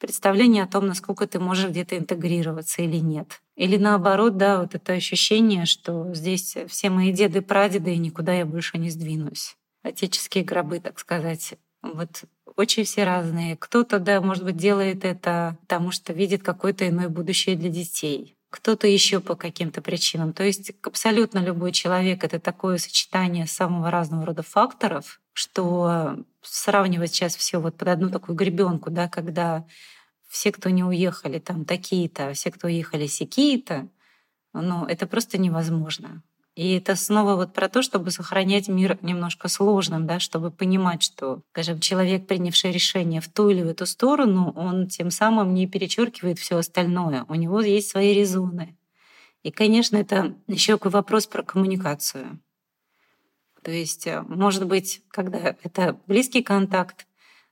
представление 0.00 0.64
о 0.64 0.68
том, 0.68 0.88
насколько 0.88 1.28
ты 1.28 1.38
можешь 1.38 1.70
где-то 1.70 1.96
интегрироваться 1.96 2.82
или 2.82 2.96
нет. 2.96 3.42
Или 3.54 3.76
наоборот, 3.76 4.36
да, 4.36 4.60
вот 4.60 4.74
это 4.74 4.94
ощущение, 4.94 5.66
что 5.66 6.12
здесь 6.14 6.56
все 6.66 6.90
мои 6.90 7.12
деды, 7.12 7.42
прадеды, 7.42 7.94
и 7.94 7.98
никуда 7.98 8.34
я 8.34 8.44
больше 8.44 8.76
не 8.78 8.90
сдвинусь 8.90 9.57
отеческие 9.82 10.44
гробы, 10.44 10.80
так 10.80 10.98
сказать. 10.98 11.54
Вот 11.82 12.24
очень 12.56 12.84
все 12.84 13.04
разные. 13.04 13.56
Кто-то, 13.56 13.98
да, 13.98 14.20
может 14.20 14.44
быть, 14.44 14.56
делает 14.56 15.04
это 15.04 15.56
потому, 15.62 15.92
что 15.92 16.12
видит 16.12 16.42
какое-то 16.42 16.88
иное 16.88 17.08
будущее 17.08 17.56
для 17.56 17.70
детей. 17.70 18.36
Кто-то 18.50 18.86
еще 18.86 19.20
по 19.20 19.36
каким-то 19.36 19.82
причинам. 19.82 20.32
То 20.32 20.42
есть 20.42 20.72
абсолютно 20.82 21.38
любой 21.38 21.72
человек— 21.72 22.24
это 22.24 22.40
такое 22.40 22.78
сочетание 22.78 23.46
самого 23.46 23.90
разного 23.90 24.26
рода 24.26 24.42
факторов, 24.42 25.20
что 25.34 26.16
сравнивать 26.42 27.12
сейчас 27.12 27.36
все 27.36 27.60
вот 27.60 27.76
под 27.76 27.88
одну 27.88 28.08
такую 28.10 28.36
гребенку, 28.36 28.90
да, 28.90 29.08
когда 29.08 29.66
все, 30.28 30.50
кто 30.50 30.70
не 30.70 30.82
уехали, 30.82 31.38
там 31.38 31.64
такие-то, 31.64 32.28
а 32.28 32.32
все, 32.32 32.50
кто 32.50 32.66
уехали, 32.66 33.06
сякие-то, 33.06 33.88
ну, 34.52 34.84
это 34.86 35.06
просто 35.06 35.38
невозможно. 35.38 36.22
И 36.58 36.72
это 36.72 36.96
снова 36.96 37.36
вот 37.36 37.52
про 37.52 37.68
то, 37.68 37.82
чтобы 37.82 38.10
сохранять 38.10 38.66
мир 38.66 38.98
немножко 39.00 39.46
сложным, 39.46 40.08
да, 40.08 40.18
чтобы 40.18 40.50
понимать, 40.50 41.04
что, 41.04 41.40
скажем, 41.52 41.78
человек, 41.78 42.26
принявший 42.26 42.72
решение 42.72 43.20
в 43.20 43.28
ту 43.28 43.48
или 43.48 43.62
в 43.62 43.68
эту 43.68 43.86
сторону, 43.86 44.52
он 44.56 44.88
тем 44.88 45.12
самым 45.12 45.54
не 45.54 45.68
перечеркивает 45.68 46.40
все 46.40 46.56
остальное. 46.56 47.24
У 47.28 47.36
него 47.36 47.60
есть 47.60 47.90
свои 47.90 48.12
резоны. 48.12 48.76
И, 49.44 49.52
конечно, 49.52 49.98
это 49.98 50.34
еще 50.48 50.72
такой 50.72 50.90
вопрос 50.90 51.28
про 51.28 51.44
коммуникацию. 51.44 52.40
То 53.62 53.70
есть, 53.70 54.08
э, 54.08 54.22
может 54.22 54.66
быть, 54.66 55.02
когда 55.10 55.54
это 55.62 56.00
близкий 56.08 56.42
контакт, 56.42 57.06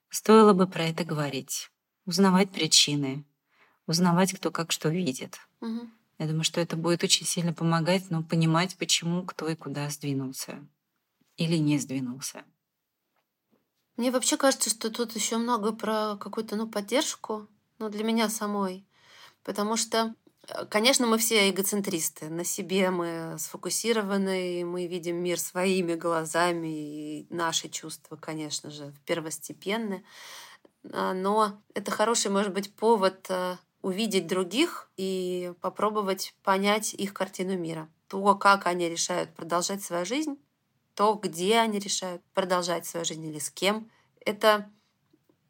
стоило 0.09 0.53
бы 0.53 0.67
про 0.67 0.83
это 0.83 1.05
говорить, 1.05 1.71
узнавать 2.07 2.51
причины, 2.51 3.25
узнавать, 3.87 4.33
кто 4.33 4.51
как 4.51 4.73
что 4.73 4.89
видит. 4.89 5.39
Угу. 5.61 5.91
Я 6.19 6.27
думаю, 6.27 6.45
что 6.45 6.61
это 6.61 6.77
будет 6.77 7.05
очень 7.05 7.27
сильно 7.27 7.53
помогать, 7.53 8.11
но 8.11 8.23
понимать, 8.23 8.77
почему, 8.79 9.25
кто 9.25 9.49
и 9.49 9.55
куда 9.55 9.89
сдвинулся 9.91 10.67
или 11.37 11.57
не 11.57 11.79
сдвинулся. 11.79 12.45
Мне 13.97 14.11
вообще 14.11 14.37
кажется, 14.37 14.71
что 14.71 14.91
тут 14.91 15.15
еще 15.15 15.37
много 15.37 15.73
про 15.73 16.17
какую-то 16.17 16.57
ну, 16.57 16.69
поддержку, 16.69 17.49
ну, 17.79 17.89
для 17.89 18.05
меня 18.05 18.29
самой. 18.29 18.87
Потому 19.43 19.77
что, 19.77 20.15
э, 20.49 20.67
конечно, 20.67 21.07
мы 21.07 21.19
все 21.19 21.49
эгоцентристы. 21.49 22.29
На 22.29 22.45
себе 22.45 22.91
мы 22.91 23.37
сфокусированы, 23.39 24.61
и 24.61 24.65
мы 24.65 24.87
видим 24.87 25.17
мир 25.17 25.39
своими 25.39 25.95
глазами, 25.95 27.23
и 27.23 27.27
наши 27.31 27.69
чувства, 27.69 28.17
конечно 28.17 28.71
же, 28.71 28.93
первостепенны. 29.07 30.05
А, 30.93 31.15
но 31.15 31.63
это 31.75 31.91
хороший, 31.91 32.31
может 32.31 32.53
быть, 32.53 32.75
повод 32.75 33.27
э, 33.31 33.57
увидеть 33.87 34.27
других 34.27 34.91
и 34.97 35.53
попробовать 35.61 36.35
понять 36.43 36.93
их 36.93 37.15
картину 37.15 37.57
мира. 37.57 37.89
То, 38.09 38.35
как 38.35 38.67
они 38.67 38.89
решают 38.89 39.33
продолжать 39.33 39.81
свою 39.81 40.05
жизнь, 40.05 40.39
то, 40.95 41.15
где 41.15 41.59
они 41.59 41.79
решают 41.79 42.21
продолжать 42.35 42.85
свою 42.85 43.07
жизнь 43.07 43.25
или 43.25 43.39
с 43.39 43.49
кем. 43.49 43.89
Это 44.25 44.69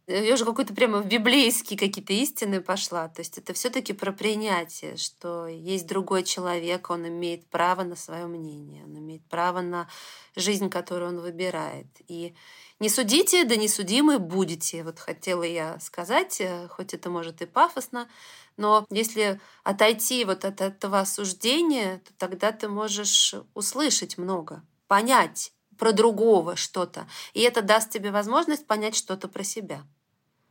я 0.06 0.34
уже 0.34 0.44
какой-то 0.44 0.72
прямо 0.72 0.98
в 1.02 1.06
библейские 1.06 1.78
какие-то 1.78 2.12
истины 2.12 2.60
пошла. 2.60 3.08
То 3.08 3.20
есть 3.20 3.38
это 3.38 3.52
все-таки 3.54 3.92
про 3.92 4.12
принятие, 4.12 4.96
что 4.96 5.46
есть 5.46 5.86
другой 5.86 6.22
человек, 6.22 6.90
он 6.90 7.08
имеет 7.08 7.46
право 7.46 7.82
на 7.82 7.96
свое 7.96 8.26
мнение, 8.26 8.84
он 8.84 8.96
имеет 8.98 9.24
право 9.28 9.62
на 9.62 9.88
жизнь, 10.36 10.70
которую 10.70 11.10
он 11.10 11.20
выбирает. 11.20 11.88
И 12.06 12.36
не 12.78 12.88
судите, 12.88 13.44
да 13.44 13.56
не 13.56 13.68
судимы 13.68 14.18
будете. 14.18 14.84
Вот 14.84 15.00
хотела 15.00 15.42
я 15.42 15.80
сказать, 15.80 16.40
э, 16.40 16.68
хоть 16.68 16.94
это 16.94 17.10
может 17.10 17.42
и 17.42 17.46
пафосно, 17.46 18.08
но 18.56 18.86
если 18.90 19.40
отойти 19.64 20.24
вот 20.24 20.44
от 20.44 20.60
этого 20.60 21.00
осуждения, 21.00 22.00
то 22.04 22.12
тогда 22.16 22.52
ты 22.52 22.68
можешь 22.68 23.34
услышать 23.54 24.18
много, 24.18 24.62
понять 24.86 25.52
про 25.76 25.92
другого 25.92 26.56
что-то. 26.56 27.06
И 27.34 27.40
это 27.40 27.60
даст 27.62 27.90
тебе 27.90 28.10
возможность 28.10 28.66
понять 28.66 28.96
что-то 28.96 29.28
про 29.28 29.42
себя. 29.42 29.84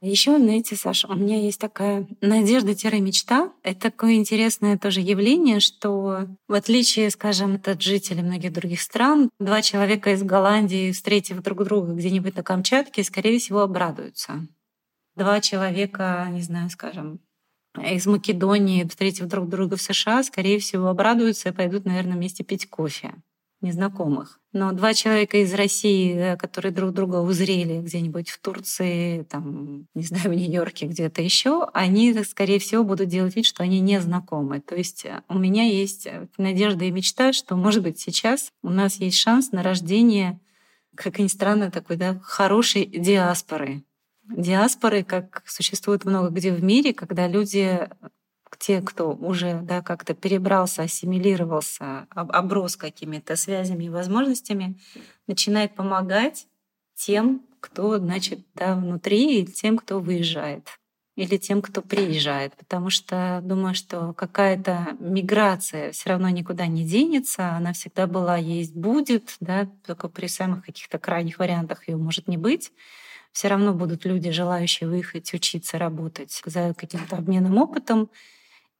Еще, 0.02 0.38
знаете, 0.38 0.76
Саша, 0.76 1.08
у 1.08 1.16
меня 1.16 1.40
есть 1.42 1.60
такая 1.60 2.08
надежда-мечта. 2.22 3.52
Это 3.64 3.80
такое 3.80 4.16
интересное 4.16 4.78
тоже 4.78 5.02
явление, 5.02 5.60
что 5.60 6.28
в 6.48 6.54
отличие, 6.54 7.10
скажем, 7.10 7.60
от 7.64 7.82
жителей 7.82 8.22
многих 8.22 8.54
других 8.54 8.82
стран, 8.82 9.30
два 9.40 9.62
человека 9.62 10.12
из 10.12 10.22
Голландии, 10.22 10.92
встретив 10.92 11.42
друг 11.42 11.64
друга 11.64 11.94
где-нибудь 11.94 12.36
на 12.36 12.44
Камчатке, 12.44 13.04
скорее 13.04 13.40
всего, 13.40 13.62
обрадуются. 13.62 14.48
Два 15.16 15.40
человека, 15.40 16.28
не 16.30 16.42
знаю, 16.42 16.70
скажем, 16.70 17.20
из 17.82 18.06
Македонии, 18.06 18.84
встретив 18.84 19.28
друг 19.28 19.50
друга 19.50 19.78
в 19.78 19.82
США, 19.82 20.24
скорее 20.24 20.60
всего, 20.60 20.88
обрадуются 20.88 21.50
и 21.50 21.54
пойдут, 21.54 21.86
наверное, 21.86 22.16
вместе 22.16 22.44
пить 22.44 22.70
кофе 22.70 23.14
незнакомых. 23.66 24.40
Но 24.54 24.72
два 24.72 24.94
человека 24.94 25.38
из 25.38 25.54
России, 25.54 26.38
которые 26.38 26.72
друг 26.72 26.94
друга 26.94 27.18
узрели 27.18 27.82
где-нибудь 27.82 28.30
в 28.30 28.40
Турции, 28.40 29.24
там, 29.24 29.88
не 29.94 30.04
знаю, 30.04 30.30
в 30.30 30.34
Нью-Йорке, 30.34 30.86
где-то 30.86 31.22
еще, 31.22 31.68
они, 31.74 32.14
скорее 32.24 32.60
всего, 32.60 32.86
будут 32.86 33.10
делать 33.10 33.36
вид, 33.36 33.46
что 33.46 33.64
они 33.64 33.82
не 33.82 34.00
знакомы. 34.00 34.62
То 34.62 34.76
есть 34.76 35.04
э, 35.06 35.22
у 35.28 35.38
меня 35.38 35.64
есть 35.64 36.08
э, 36.08 36.28
надежда 36.38 36.86
и 36.86 36.92
мечта, 36.92 37.34
что, 37.34 37.58
может 37.58 37.84
быть, 37.84 38.00
сейчас 38.00 38.52
у 38.64 38.70
нас 38.70 38.96
есть 38.96 39.18
шанс 39.18 39.52
на 39.52 39.62
рождение, 39.62 40.40
как 40.96 41.20
ни 41.20 41.28
странно, 41.28 41.70
такой 41.70 41.98
да, 41.98 42.18
хорошей 42.24 42.86
диаспоры. 42.86 43.84
Диаспоры, 44.30 45.04
как 45.04 45.44
существует 45.46 46.06
много 46.06 46.30
где 46.30 46.54
в 46.54 46.64
мире, 46.64 46.94
когда 46.94 47.28
люди 47.28 47.90
те, 48.58 48.82
кто 48.82 49.12
уже 49.12 49.60
да, 49.62 49.82
как-то 49.82 50.14
перебрался, 50.14 50.84
ассимилировался, 50.84 52.08
оброс 52.10 52.76
какими-то 52.76 53.36
связями 53.36 53.86
и 53.86 53.90
возможностями, 53.90 54.80
начинает 55.28 55.76
помогать 55.76 56.48
тем, 56.94 57.42
кто, 57.60 57.98
значит, 57.98 58.40
да, 58.54 58.76
внутри, 58.76 59.42
и 59.42 59.46
тем, 59.46 59.78
кто 59.78 60.00
выезжает 60.00 60.70
или 61.16 61.38
тем, 61.38 61.62
кто 61.62 61.82
приезжает, 61.82 62.56
потому 62.56 62.90
что 62.90 63.40
думаю, 63.44 63.74
что 63.74 64.14
какая-то 64.14 64.98
миграция 65.00 65.92
все 65.92 66.10
равно 66.10 66.30
никуда 66.30 66.68
не 66.68 66.84
денется, 66.84 67.54
она 67.56 67.74
всегда 67.74 68.06
была, 68.06 68.36
есть, 68.38 68.76
будет, 68.76 69.38
да, 69.40 69.70
только 69.86 70.10
при 70.10 70.28
самых 70.28 70.66
каких-то 70.66 71.00
крайних 71.00 71.40
вариантах 71.40 71.88
ее 71.88 71.96
может 71.96 72.28
не 72.28 72.38
быть. 72.38 72.72
Все 73.32 73.48
равно 73.48 73.74
будут 73.74 74.06
люди, 74.06 74.32
желающие 74.32 74.90
выехать, 74.90 75.34
учиться, 75.34 75.78
работать 75.78 76.42
за 76.46 76.74
каким-то 76.74 77.18
обменом 77.18 77.58
опытом. 77.58 78.10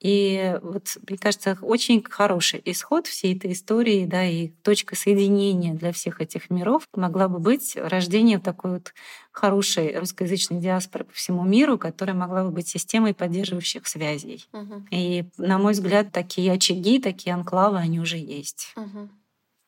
И 0.02 0.58
вот, 0.62 0.98
мне 1.08 1.18
кажется, 1.18 1.58
очень 1.62 2.04
хороший 2.04 2.62
исход 2.66 3.08
всей 3.08 3.36
этой 3.36 3.54
истории, 3.54 4.06
да, 4.06 4.26
и 4.26 4.50
точка 4.50 4.96
соединения 4.96 5.74
для 5.74 5.92
всех 5.92 6.22
этих 6.22 6.50
миров 6.50 6.88
могла 6.94 7.28
бы 7.28 7.40
быть 7.40 7.76
рождение 7.76 8.40
такой 8.40 8.72
вот 8.72 8.94
хорошей 9.32 9.98
русскоязычной 9.98 10.60
диаспоры 10.60 11.06
по 11.06 11.14
всему 11.14 11.44
миру, 11.44 11.78
которая 11.78 12.16
могла 12.16 12.44
бы 12.44 12.52
быть 12.52 12.68
системой 12.68 13.14
поддерживающих 13.14 13.88
связей. 13.88 14.46
Угу. 14.54 14.88
И, 14.92 15.26
на 15.38 15.58
мой 15.58 15.74
взгляд, 15.74 16.12
такие 16.12 16.52
очаги, 16.52 17.00
такие 17.00 17.34
анклавы, 17.34 17.78
они 17.78 18.00
уже 18.00 18.18
есть. 18.18 18.74
Угу 18.76 19.10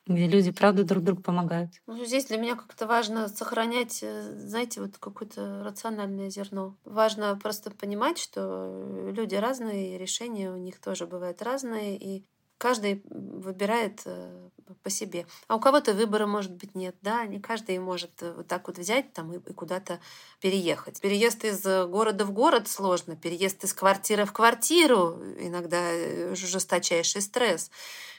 где 0.07 0.27
люди, 0.27 0.51
правда, 0.51 0.83
друг 0.83 1.03
другу 1.03 1.21
помогают. 1.21 1.71
Ну, 1.85 2.03
здесь 2.05 2.25
для 2.25 2.37
меня 2.37 2.55
как-то 2.55 2.85
важно 2.85 3.27
сохранять, 3.29 3.99
э, 4.03 4.33
знаете, 4.37 4.81
вот 4.81 4.97
какое-то 4.97 5.63
рациональное 5.63 6.29
зерно. 6.29 6.77
Важно 6.83 7.37
просто 7.41 7.71
понимать, 7.71 8.17
что 8.17 9.09
люди 9.13 9.35
разные, 9.35 9.97
решения 9.97 10.51
у 10.51 10.57
них 10.57 10.79
тоже 10.81 11.07
бывают 11.07 11.41
разные, 11.41 11.97
и 11.97 12.25
каждый 12.57 13.03
выбирает 13.09 14.01
э, 14.05 14.49
по 14.75 14.89
себе. 14.89 15.25
А 15.47 15.55
у 15.55 15.59
кого-то 15.59 15.93
выбора, 15.93 16.25
может 16.25 16.51
быть, 16.51 16.75
нет. 16.75 16.95
Да, 17.01 17.25
не 17.25 17.39
каждый 17.39 17.79
может 17.79 18.11
э, 18.21 18.33
вот 18.35 18.47
так 18.47 18.67
вот 18.67 18.77
взять 18.77 19.13
там 19.13 19.33
и 19.33 19.53
куда-то 19.53 19.99
переехать. 20.41 21.01
Переезд 21.01 21.45
из 21.45 21.63
города 21.63 22.25
в 22.25 22.31
город 22.31 22.67
сложно, 22.67 23.15
переезд 23.15 23.63
из 23.63 23.73
квартиры 23.73 24.25
в 24.25 24.33
квартиру 24.33 25.17
иногда 25.39 26.35
жесточайший 26.35 27.21
стресс 27.21 27.69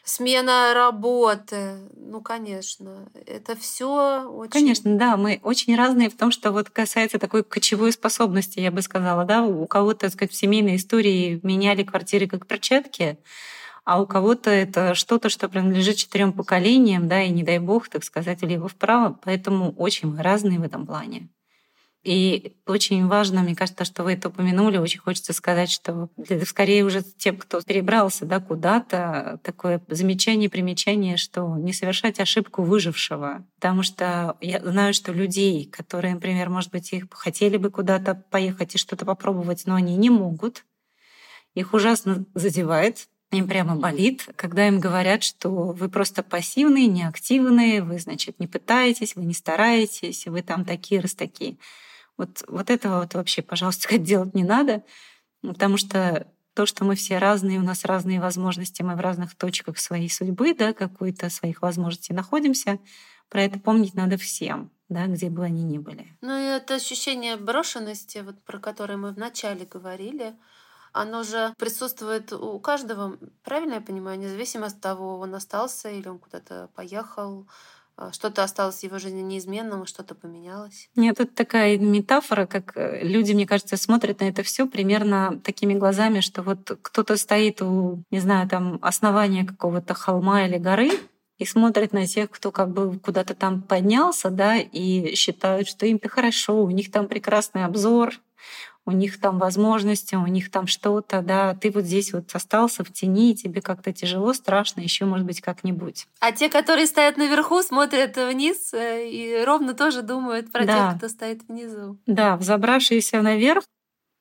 смена 0.08 0.72
работы. 0.74 1.78
Ну, 1.94 2.20
конечно, 2.20 3.08
это 3.26 3.54
все 3.56 4.26
очень... 4.26 4.50
Конечно, 4.50 4.96
да, 4.96 5.16
мы 5.16 5.40
очень 5.42 5.76
разные 5.76 6.08
в 6.08 6.16
том, 6.16 6.30
что 6.30 6.50
вот 6.50 6.70
касается 6.70 7.18
такой 7.18 7.44
кочевой 7.44 7.92
способности, 7.92 8.60
я 8.60 8.70
бы 8.70 8.82
сказала, 8.82 9.24
да, 9.24 9.42
у 9.42 9.66
кого-то, 9.66 10.00
так 10.00 10.12
сказать, 10.12 10.32
в 10.32 10.36
семейной 10.36 10.76
истории 10.76 11.40
меняли 11.42 11.82
квартиры 11.82 12.26
как 12.26 12.46
перчатки, 12.46 13.18
а 13.88 14.02
у 14.02 14.06
кого-то 14.06 14.50
это 14.50 14.94
что-то, 14.94 15.30
что 15.30 15.48
принадлежит 15.48 15.96
четырем 15.96 16.34
поколениям, 16.34 17.08
да, 17.08 17.22
и 17.22 17.30
не 17.30 17.42
дай 17.42 17.58
бог, 17.58 17.88
так 17.88 18.04
сказать, 18.04 18.42
влево-вправо, 18.42 19.18
поэтому 19.24 19.72
очень 19.72 20.14
разные 20.20 20.58
в 20.58 20.62
этом 20.62 20.84
плане. 20.84 21.30
И 22.02 22.58
очень 22.66 23.06
важно, 23.06 23.40
мне 23.40 23.56
кажется, 23.56 23.86
что 23.86 24.04
вы 24.04 24.12
это 24.12 24.28
упомянули, 24.28 24.76
очень 24.76 25.00
хочется 25.00 25.32
сказать, 25.32 25.70
что 25.70 26.10
для, 26.18 26.44
скорее 26.44 26.84
уже 26.84 27.02
тем, 27.02 27.38
кто 27.38 27.62
перебрался 27.62 28.26
да, 28.26 28.40
куда-то, 28.40 29.40
такое 29.42 29.80
замечание, 29.88 30.50
примечание, 30.50 31.16
что 31.16 31.56
не 31.56 31.72
совершать 31.72 32.20
ошибку 32.20 32.64
выжившего. 32.64 33.46
Потому 33.54 33.82
что 33.82 34.36
я 34.42 34.60
знаю, 34.60 34.92
что 34.92 35.14
людей, 35.14 35.64
которые, 35.64 36.12
например, 36.12 36.50
может 36.50 36.72
быть, 36.72 36.92
их 36.92 37.06
хотели 37.10 37.56
бы 37.56 37.70
куда-то 37.70 38.22
поехать 38.30 38.74
и 38.74 38.78
что-то 38.78 39.06
попробовать, 39.06 39.62
но 39.64 39.76
они 39.76 39.96
не 39.96 40.10
могут, 40.10 40.66
их 41.54 41.72
ужасно 41.72 42.26
задевает, 42.34 43.08
им 43.30 43.46
прямо 43.46 43.76
болит, 43.76 44.26
когда 44.36 44.66
им 44.68 44.80
говорят, 44.80 45.22
что 45.22 45.50
вы 45.50 45.88
просто 45.88 46.22
пассивные, 46.22 46.86
неактивные, 46.86 47.82
вы, 47.82 47.98
значит, 47.98 48.40
не 48.40 48.46
пытаетесь, 48.46 49.16
вы 49.16 49.24
не 49.24 49.34
стараетесь, 49.34 50.26
вы 50.26 50.42
там 50.42 50.64
такие 50.64 51.00
раз 51.00 51.14
такие. 51.14 51.58
Вот, 52.16 52.42
вот 52.48 52.70
этого 52.70 53.00
вот 53.00 53.14
вообще, 53.14 53.42
пожалуйста, 53.42 53.98
делать 53.98 54.34
не 54.34 54.44
надо, 54.44 54.82
потому 55.42 55.76
что 55.76 56.26
то, 56.54 56.66
что 56.66 56.84
мы 56.84 56.96
все 56.96 57.18
разные, 57.18 57.60
у 57.60 57.62
нас 57.62 57.84
разные 57.84 58.20
возможности, 58.20 58.82
мы 58.82 58.96
в 58.96 59.00
разных 59.00 59.36
точках 59.36 59.78
своей 59.78 60.10
судьбы, 60.10 60.54
да, 60.54 60.72
какой-то 60.72 61.30
своих 61.30 61.62
возможностей 61.62 62.14
находимся, 62.14 62.80
про 63.28 63.42
это 63.42 63.60
помнить 63.60 63.94
надо 63.94 64.16
всем, 64.16 64.72
да, 64.88 65.06
где 65.06 65.28
бы 65.28 65.44
они 65.44 65.62
ни 65.62 65.78
были. 65.78 66.06
Ну 66.20 66.36
и 66.36 66.56
это 66.56 66.74
ощущение 66.74 67.36
брошенности, 67.36 68.18
вот 68.18 68.42
про 68.42 68.58
которое 68.58 68.96
мы 68.96 69.12
вначале 69.12 69.66
говорили, 69.66 70.34
оно 71.00 71.22
же 71.22 71.54
присутствует 71.58 72.32
у 72.32 72.58
каждого, 72.58 73.18
правильно 73.44 73.74
я 73.74 73.80
понимаю, 73.80 74.18
независимо 74.18 74.66
от 74.66 74.80
того, 74.80 75.18
он 75.18 75.34
остался 75.34 75.90
или 75.90 76.08
он 76.08 76.18
куда-то 76.18 76.68
поехал, 76.74 77.46
а, 77.96 78.12
что-то 78.12 78.44
осталось 78.44 78.80
в 78.80 78.82
его 78.84 78.98
жизни 78.98 79.20
неизменным, 79.20 79.86
что-то 79.86 80.14
поменялось. 80.14 80.88
Нет, 80.94 81.16
тут 81.16 81.34
такая 81.34 81.78
метафора, 81.78 82.46
как 82.46 82.76
э, 82.76 83.00
люди, 83.02 83.32
мне 83.32 83.46
кажется, 83.46 83.76
смотрят 83.76 84.20
на 84.20 84.28
это 84.28 84.42
все 84.42 84.68
примерно 84.68 85.40
такими 85.42 85.74
глазами, 85.74 86.20
что 86.20 86.42
вот 86.42 86.78
кто-то 86.82 87.16
стоит 87.16 87.60
у, 87.60 88.04
не 88.10 88.20
знаю, 88.20 88.48
там 88.48 88.78
основания 88.82 89.44
какого-то 89.44 89.94
холма 89.94 90.46
или 90.46 90.58
горы, 90.58 90.90
и 91.38 91.44
смотрят 91.44 91.92
на 91.92 92.06
тех, 92.06 92.30
кто 92.30 92.50
как 92.50 92.70
бы 92.70 92.98
куда-то 92.98 93.34
там 93.34 93.62
поднялся, 93.62 94.30
да, 94.30 94.56
и 94.56 95.14
считают, 95.14 95.68
что 95.68 95.86
им-то 95.86 96.08
хорошо, 96.08 96.62
у 96.62 96.70
них 96.70 96.90
там 96.90 97.08
прекрасный 97.08 97.64
обзор, 97.64 98.14
у 98.88 98.90
них 98.90 99.20
там 99.20 99.38
возможности, 99.38 100.14
у 100.14 100.26
них 100.26 100.50
там 100.50 100.66
что-то, 100.66 101.20
да, 101.20 101.54
ты 101.54 101.70
вот 101.70 101.84
здесь 101.84 102.14
вот 102.14 102.30
остался 102.32 102.84
в 102.84 102.90
тени, 102.90 103.32
и 103.32 103.34
тебе 103.34 103.60
как-то 103.60 103.92
тяжело, 103.92 104.32
страшно, 104.32 104.80
еще 104.80 105.04
может 105.04 105.26
быть 105.26 105.42
как-нибудь. 105.42 106.06
А 106.20 106.32
те, 106.32 106.48
которые 106.48 106.86
стоят 106.86 107.18
наверху, 107.18 107.62
смотрят 107.62 108.16
вниз 108.16 108.72
э, 108.72 109.06
и 109.06 109.44
ровно 109.44 109.74
тоже 109.74 110.00
думают 110.00 110.50
про 110.50 110.64
да. 110.64 110.90
тех, 110.90 110.98
кто 110.98 111.08
стоит 111.08 111.42
внизу. 111.48 111.98
Да, 112.06 112.38
взобравшиеся 112.38 113.20
наверх, 113.20 113.64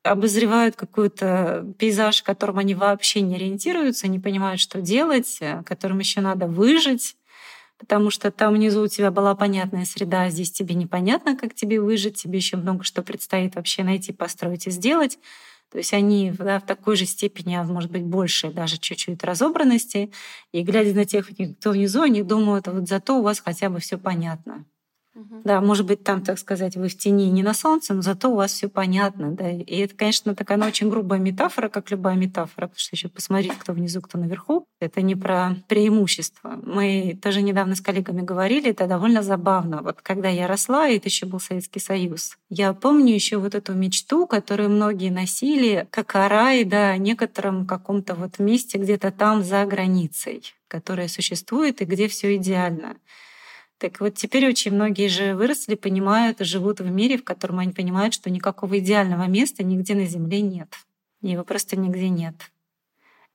обозревают 0.03 0.75
какой-то 0.75 1.65
пейзаж, 1.77 2.21
в 2.21 2.23
котором 2.23 2.58
они 2.58 2.75
вообще 2.75 3.21
не 3.21 3.36
ориентируются, 3.36 4.08
не 4.08 4.19
понимают, 4.19 4.60
что 4.60 4.82
делать, 4.82 5.38
э, 5.39 5.63
которым 5.63 5.99
еще 5.99 6.19
надо 6.19 6.47
выжить, 6.47 7.15
потому 7.78 8.10
что 8.10 8.32
там 8.32 8.54
внизу 8.54 8.82
у 8.84 8.88
тебя 8.88 9.12
была 9.12 9.36
понятная 9.36 9.86
среда, 9.86 10.24
а 10.24 10.30
здесь 10.30 10.52
тебе 10.52 10.76
непонятно, 10.76 11.38
как 11.38 11.54
тебе 11.54 11.80
выжить, 11.80 12.22
тебе 12.22 12.38
еще 12.38 12.58
много 12.58 12.84
что 12.84 13.04
предстоит 13.04 13.56
вообще 13.56 13.84
найти, 13.84 14.13
построить 14.13 14.68
и 14.68 14.72
сделать. 14.72 15.20
То 15.72 15.80
есть 15.80 15.94
они 15.94 16.32
да, 16.32 16.60
в 16.60 16.66
такой 16.66 16.96
же 16.96 17.06
степени, 17.06 17.56
а 17.56 17.63
может 17.63 17.92
быть 17.92 18.04
больше, 18.04 18.52
даже 18.52 18.78
чуть-чуть 18.78 19.24
разобранности. 19.24 20.12
И 20.54 20.63
глядя 20.63 20.94
на 20.94 21.06
тех, 21.06 21.30
кто 21.60 21.72
внизу, 21.72 22.02
они 22.02 22.24
думают, 22.24 22.68
вот 22.68 22.88
зато 22.88 23.20
у 23.20 23.22
вас 23.22 23.42
хотя 23.42 23.70
бы 23.70 23.80
все 23.80 23.98
понятно. 23.98 24.66
Да, 25.43 25.62
может 25.62 25.86
быть, 25.86 26.03
там, 26.03 26.21
так 26.21 26.38
сказать, 26.38 26.75
вы 26.75 26.89
в 26.89 26.97
тени 26.97 27.30
не 27.30 27.41
на 27.41 27.53
солнце, 27.53 27.93
но 27.93 28.01
зато 28.01 28.30
у 28.30 28.36
вас 28.36 28.51
все 28.51 28.67
понятно. 28.67 29.32
Да? 29.32 29.49
И 29.49 29.77
это, 29.77 29.95
конечно, 29.95 30.36
такая 30.36 30.58
ну, 30.58 30.65
очень 30.65 30.89
грубая 30.89 31.19
метафора, 31.19 31.69
как 31.69 31.89
любая 31.89 32.15
метафора, 32.15 32.67
потому 32.67 32.80
что 32.80 32.95
еще 32.95 33.10
посмотреть, 33.10 33.58
кто 33.58 33.73
внизу, 33.73 34.01
кто 34.01 34.17
наверху. 34.17 34.65
Это 34.80 35.01
не 35.01 35.15
про 35.15 35.56
преимущество. 35.67 36.60
Мы 36.63 37.17
тоже 37.21 37.41
недавно 37.41 37.75
с 37.75 37.82
коллегами 37.82 38.21
говорили, 38.21 38.71
это 38.71 38.88
довольно 38.88 39.23
забавно. 39.23 39.82
Вот 39.82 40.01
когда 40.01 40.30
я 40.30 40.47
росла, 40.47 40.88
и 40.88 40.97
это 40.97 41.08
еще 41.08 41.25
был 41.25 41.39
Советский 41.39 41.80
Союз, 41.80 42.38
я 42.49 42.73
помню 42.73 43.13
еще 43.13 43.38
вот 43.38 43.56
эту 43.56 43.73
мечту, 43.73 44.27
которую 44.27 44.69
многие 44.69 45.10
носили, 45.10 45.88
как 45.89 46.15
о 46.15 46.30
рае, 46.30 46.65
да, 46.65 46.95
некотором 46.97 47.65
каком-то 47.65 48.15
вот 48.15 48.39
месте 48.39 48.77
где-то 48.77 49.12
там 49.12 49.43
за 49.43 49.65
границей, 49.65 50.43
которое 50.67 51.08
существует 51.08 51.82
и 51.82 51.86
где 51.86 52.08
все 52.08 52.36
идеально. 52.36 52.97
Так 53.78 54.00
вот 54.00 54.16
теперь 54.16 54.48
очень 54.48 54.72
многие 54.72 55.08
же 55.08 55.36
выросли, 55.36 55.76
понимают 55.76 56.42
и 56.42 56.46
живут 56.46 56.80
в 56.80 56.90
мире, 56.90 57.18
в 57.18 57.24
котором 57.24 57.60
они 57.60 57.74
понимают, 57.74 58.13
что 58.13 58.30
никакого 58.30 58.80
идеального 58.80 59.28
места 59.28 59.63
нигде 59.63 59.94
на 59.94 60.06
Земле 60.06 60.42
нет. 60.42 60.76
Его 61.22 61.44
просто 61.44 61.76
нигде 61.76 62.10
нет. 62.10 62.36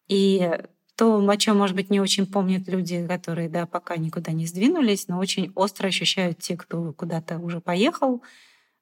И 0.08 0.50
то, 0.96 1.26
о 1.26 1.36
чем, 1.36 1.58
может 1.58 1.76
быть, 1.76 1.90
не 1.90 2.00
очень 2.00 2.26
помнят 2.26 2.68
люди, 2.68 3.06
которые, 3.06 3.48
да, 3.48 3.66
пока 3.66 3.96
никуда 3.96 4.32
не 4.32 4.46
сдвинулись, 4.46 5.08
но 5.08 5.18
очень 5.18 5.52
остро 5.54 5.88
ощущают 5.88 6.38
те, 6.38 6.56
кто 6.56 6.92
куда-то 6.92 7.38
уже 7.38 7.60
поехал, 7.60 8.22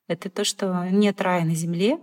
это 0.09 0.29
то, 0.29 0.44
что 0.44 0.88
нет 0.90 1.20
рая 1.20 1.44
на 1.44 1.55
земле, 1.55 1.99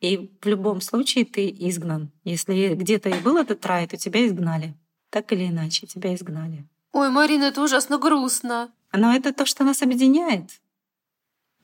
и 0.00 0.30
в 0.40 0.46
любом 0.46 0.80
случае 0.80 1.24
ты 1.24 1.48
изгнан. 1.48 2.12
Если 2.24 2.74
где-то 2.74 3.08
и 3.08 3.20
был 3.20 3.36
этот 3.36 3.64
рай, 3.66 3.86
то 3.88 3.96
тебя 3.96 4.26
изгнали. 4.26 4.74
Так 5.10 5.32
или 5.32 5.48
иначе, 5.48 5.86
тебя 5.86 6.14
изгнали. 6.14 6.64
Ой, 6.92 7.10
Марина, 7.10 7.44
это 7.44 7.62
ужасно 7.62 7.98
грустно. 7.98 8.70
Но 8.92 9.14
это 9.14 9.32
то, 9.32 9.44
что 9.46 9.64
нас 9.64 9.82
объединяет. 9.82 10.60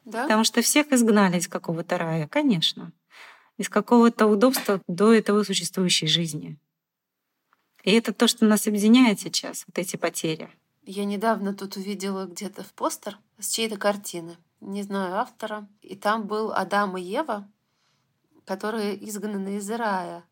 Да? 0.04 0.24
Потому 0.24 0.44
что 0.44 0.60
всех 0.62 0.92
изгнали 0.92 1.38
из 1.38 1.48
какого-то 1.48 1.96
рая, 1.98 2.28
конечно. 2.28 2.92
Из 3.56 3.68
какого-то 3.68 4.26
удобства 4.26 4.80
до 4.88 5.12
этого 5.12 5.42
существующей 5.44 6.06
жизни. 6.06 6.58
И 7.84 7.92
это 7.92 8.12
то, 8.12 8.26
что 8.26 8.46
нас 8.46 8.66
объединяет 8.66 9.20
сейчас, 9.20 9.64
вот 9.66 9.78
эти 9.78 9.96
потери. 9.96 10.50
Я 10.84 11.04
недавно 11.04 11.54
тут 11.54 11.76
увидела 11.76 12.26
где-то 12.26 12.62
в 12.62 12.72
постер 12.74 13.18
с 13.38 13.48
чьей-то 13.48 13.76
картины, 13.76 14.36
не 14.60 14.82
знаю 14.82 15.16
автора, 15.16 15.68
и 15.80 15.96
там 15.96 16.26
был 16.26 16.52
Адам 16.52 16.96
и 16.96 17.02
Ева, 17.02 17.48
которые 18.44 19.02
изгнаны 19.08 19.56
из 19.56 19.70
рая. 19.70 20.24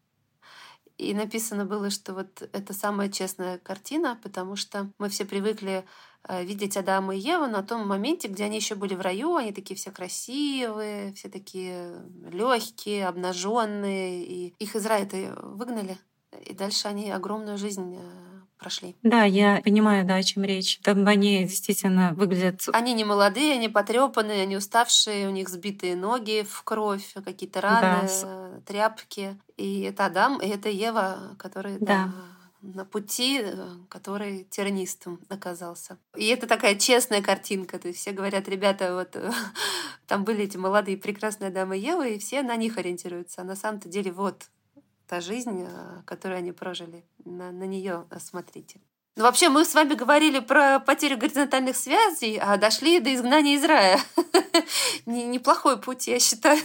И 0.98 1.14
написано 1.14 1.64
было, 1.64 1.90
что 1.90 2.12
вот 2.14 2.42
это 2.52 2.74
самая 2.74 3.10
честная 3.10 3.58
картина, 3.58 4.18
потому 4.22 4.56
что 4.56 4.90
мы 4.98 5.08
все 5.08 5.24
привыкли 5.24 5.84
видеть 6.28 6.76
Адама 6.76 7.14
и 7.14 7.18
Еву 7.18 7.46
на 7.46 7.62
том 7.62 7.86
моменте, 7.86 8.28
где 8.28 8.44
они 8.44 8.56
еще 8.56 8.74
были 8.74 8.94
в 8.94 9.00
раю, 9.00 9.36
они 9.36 9.52
такие 9.52 9.76
все 9.76 9.90
красивые, 9.90 11.12
все 11.14 11.28
такие 11.28 12.02
легкие, 12.30 13.06
обнаженные, 13.08 14.24
и 14.24 14.54
их 14.58 14.76
из 14.76 14.86
рая-то 14.86 15.38
выгнали. 15.42 15.98
И 16.46 16.54
дальше 16.54 16.88
они 16.88 17.10
огромную 17.10 17.58
жизнь 17.58 17.96
э, 17.98 18.32
прошли. 18.62 18.96
Да, 19.02 19.24
я 19.24 19.60
понимаю, 19.62 20.06
да, 20.06 20.16
о 20.16 20.22
чем 20.22 20.44
речь. 20.44 20.78
Там 20.82 21.06
они 21.06 21.44
действительно 21.44 22.14
выглядят... 22.14 22.62
Они 22.72 22.94
не 22.94 23.04
молодые, 23.04 23.54
они 23.54 23.68
потрепанные, 23.68 24.42
они 24.42 24.56
уставшие, 24.56 25.28
у 25.28 25.30
них 25.30 25.48
сбитые 25.48 25.96
ноги 25.96 26.46
в 26.48 26.62
кровь, 26.62 27.14
какие-то 27.24 27.60
раны, 27.60 28.08
да. 28.22 28.60
тряпки. 28.66 29.38
И 29.56 29.82
это 29.82 30.06
Адам, 30.06 30.40
и 30.40 30.48
это 30.48 30.68
Ева, 30.68 31.36
которые 31.38 31.78
да. 31.78 31.86
Да, 31.86 32.12
на 32.62 32.84
пути, 32.84 33.40
э, 33.42 33.76
который 33.88 34.44
тернистым 34.44 35.20
оказался. 35.28 35.98
И 36.16 36.26
это 36.28 36.46
такая 36.46 36.76
честная 36.76 37.20
картинка. 37.20 37.78
То 37.78 37.88
есть 37.88 38.00
все 38.00 38.12
говорят, 38.12 38.48
ребята, 38.48 38.94
вот 38.94 39.16
там 40.06 40.24
были 40.24 40.44
эти 40.44 40.56
молодые 40.56 40.96
прекрасные 40.96 41.48
Адам 41.48 41.74
и 41.74 41.78
Ева, 41.78 42.06
и 42.06 42.18
все 42.18 42.42
на 42.42 42.56
них 42.56 42.78
ориентируются. 42.78 43.42
А 43.42 43.44
на 43.44 43.56
самом-то 43.56 43.88
деле 43.88 44.12
вот 44.12 44.46
та 45.06 45.20
жизнь, 45.20 45.66
э, 45.68 46.02
которую 46.06 46.38
они 46.38 46.52
прожили. 46.52 47.04
На, 47.24 47.52
на 47.52 47.64
нее 47.64 48.06
смотрите. 48.18 48.80
Ну, 49.16 49.24
вообще, 49.24 49.50
мы 49.50 49.66
с 49.66 49.74
вами 49.74 49.92
говорили 49.92 50.38
про 50.38 50.80
потерю 50.80 51.18
горизонтальных 51.18 51.76
связей, 51.76 52.38
а 52.38 52.56
дошли 52.56 52.98
до 52.98 53.14
изгнания 53.14 53.56
из 53.56 53.64
рая. 53.64 54.00
Неплохой 55.06 55.78
путь, 55.78 56.06
я 56.06 56.18
считаю. 56.18 56.60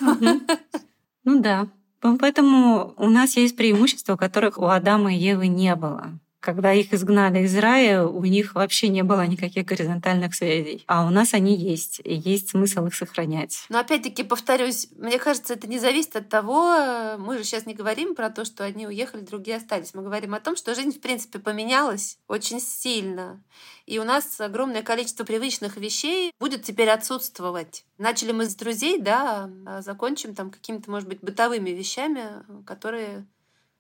Ну 1.26 1.42
да. 1.42 1.68
Поэтому 2.02 2.94
у 2.98 3.10
нас 3.10 3.38
есть 3.38 3.58
преимущества, 3.58 4.16
которых 4.16 4.58
у 4.58 4.66
Адама 4.66 5.14
и 5.14 5.18
Евы 5.18 5.48
не 5.48 5.76
было 5.76 6.20
когда 6.40 6.74
их 6.74 6.94
изгнали 6.94 7.44
из 7.44 7.58
рая, 7.58 8.04
у 8.06 8.24
них 8.26 8.56
вообще 8.56 8.90
не 8.90 9.04
было 9.04 9.26
никаких 9.26 9.66
горизонтальных 9.66 10.36
связей. 10.36 10.84
А 10.88 11.06
у 11.06 11.10
нас 11.10 11.34
они 11.34 11.56
есть, 11.56 12.00
и 12.04 12.14
есть 12.14 12.50
смысл 12.50 12.86
их 12.86 12.96
сохранять. 12.96 13.66
Но 13.70 13.80
опять-таки, 13.80 14.24
повторюсь, 14.24 14.88
мне 14.96 15.18
кажется, 15.20 15.54
это 15.54 15.68
не 15.68 15.80
зависит 15.80 16.16
от 16.16 16.30
того, 16.30 17.18
мы 17.18 17.38
же 17.38 17.44
сейчас 17.44 17.66
не 17.66 17.74
говорим 17.74 18.16
про 18.16 18.30
то, 18.30 18.46
что 18.46 18.64
одни 18.64 18.88
уехали, 18.88 19.22
другие 19.22 19.58
остались. 19.58 19.94
Мы 19.94 20.04
говорим 20.04 20.34
о 20.34 20.40
том, 20.40 20.56
что 20.56 20.76
жизнь, 20.76 20.92
в 20.92 21.02
принципе, 21.02 21.40
поменялась 21.40 22.20
очень 22.28 22.60
сильно. 22.60 23.44
И 23.86 24.00
у 24.00 24.04
нас 24.04 24.40
огромное 24.40 24.84
количество 24.84 25.24
привычных 25.24 25.78
вещей 25.78 26.34
будет 26.40 26.64
теперь 26.64 26.90
отсутствовать. 26.90 27.86
Начали 27.98 28.32
мы 28.32 28.46
с 28.46 28.56
друзей, 28.56 29.00
да, 29.00 29.50
а 29.66 29.82
закончим 29.82 30.36
там 30.36 30.52
какими-то, 30.52 30.92
может 30.92 31.08
быть, 31.08 31.22
бытовыми 31.22 31.72
вещами, 31.72 32.44
которые 32.66 33.26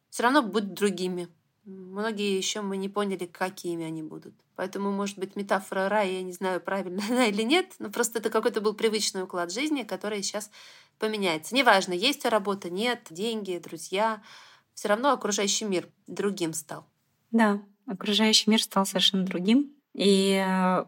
все 0.09 0.23
равно 0.23 0.41
будут 0.41 0.73
другими. 0.73 1.27
Многие 1.67 2.38
еще 2.38 2.62
мы 2.62 2.77
не 2.77 2.88
поняли, 2.88 3.25
какими 3.25 3.84
они 3.84 4.01
будут. 4.01 4.34
Поэтому, 4.56 4.89
может 4.89 5.19
быть, 5.19 5.36
метафора 5.36 5.89
рая, 5.89 6.10
я 6.10 6.23
не 6.23 6.32
знаю, 6.32 6.62
правильно 6.62 7.03
она 7.10 7.25
или 7.25 7.41
нет, 7.41 7.73
но 7.80 7.89
просто 7.89 8.19
это 8.19 8.30
какой-то 8.30 8.62
был 8.62 8.73
привычный 8.73 9.23
уклад 9.23 9.51
жизни, 9.51 9.84
который 9.84 10.23
сейчас 10.23 10.49
поменяется. 10.97 11.53
Неважно, 11.53 11.91
есть 11.91 12.23
работа, 12.23 12.69
нет, 12.69 13.08
деньги, 13.10 13.62
друзья, 13.62 14.23
все 14.73 14.88
равно 14.88 15.12
окружающий 15.12 15.65
мир 15.65 15.89
другим 16.08 16.53
стал. 16.53 16.88
Да, 17.32 17.62
окружающий 17.86 18.49
мир 18.49 18.63
стал 18.63 18.86
совершенно 18.86 19.25
другим. 19.25 19.75
И 19.93 20.41
э, 20.41 20.86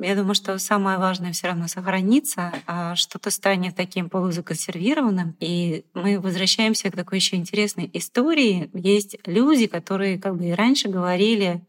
я 0.00 0.16
думаю, 0.16 0.34
что 0.34 0.58
самое 0.58 0.98
важное 0.98 1.32
все 1.32 1.48
равно 1.48 1.68
сохранится, 1.68 2.52
а 2.66 2.96
что-то 2.96 3.30
станет 3.30 3.76
таким 3.76 4.08
полузаконсервированным. 4.08 5.36
И 5.40 5.84
мы 5.94 6.18
возвращаемся 6.18 6.90
к 6.90 6.96
такой 6.96 7.18
еще 7.18 7.36
интересной 7.36 7.90
истории. 7.92 8.70
Есть 8.74 9.16
люди, 9.26 9.66
которые 9.66 10.18
как 10.18 10.36
бы 10.36 10.46
и 10.46 10.52
раньше 10.52 10.88
говорили, 10.88 11.62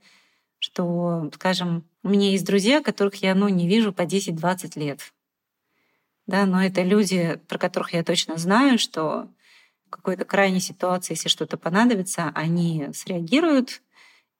что, 0.59 1.29
скажем, 1.35 1.83
у 2.03 2.09
меня 2.09 2.31
есть 2.31 2.45
друзья, 2.45 2.81
которых 2.81 3.15
я 3.15 3.35
ну, 3.35 3.49
не 3.49 3.67
вижу 3.67 3.91
по 3.93 4.03
10-20 4.03 4.79
лет. 4.79 5.13
Да, 6.27 6.45
но 6.45 6.63
это 6.63 6.81
люди, 6.83 7.39
про 7.47 7.57
которых 7.57 7.93
я 7.93 8.03
точно 8.03 8.37
знаю, 8.37 8.79
что 8.79 9.27
в 9.87 9.89
какой-то 9.89 10.23
крайней 10.23 10.61
ситуации, 10.61 11.13
если 11.13 11.29
что-то 11.29 11.57
понадобится, 11.57 12.31
они 12.33 12.89
среагируют, 12.93 13.81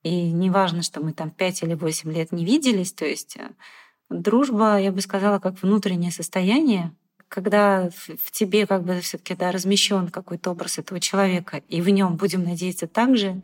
и 0.03 0.31
не 0.31 0.49
важно, 0.49 0.81
что 0.81 1.01
мы 1.01 1.13
там 1.13 1.29
5 1.29 1.63
или 1.63 1.73
8 1.73 2.11
лет 2.11 2.31
не 2.31 2.45
виделись, 2.45 2.93
то 2.93 3.05
есть 3.05 3.37
э, 3.37 3.51
дружба, 4.09 4.79
я 4.79 4.91
бы 4.91 5.01
сказала, 5.01 5.39
как 5.39 5.61
внутреннее 5.61 6.11
состояние, 6.11 6.91
когда 7.27 7.89
в 7.89 8.31
тебе 8.31 8.67
как 8.67 8.83
бы 8.83 8.99
все-таки 8.99 9.35
да, 9.35 9.51
размещен 9.51 10.09
какой-то 10.09 10.51
образ 10.51 10.79
этого 10.79 10.99
человека, 10.99 11.61
и 11.69 11.81
в 11.81 11.89
нем 11.89 12.17
будем 12.17 12.43
надеяться 12.43 12.87
так 12.87 13.15
же, 13.15 13.41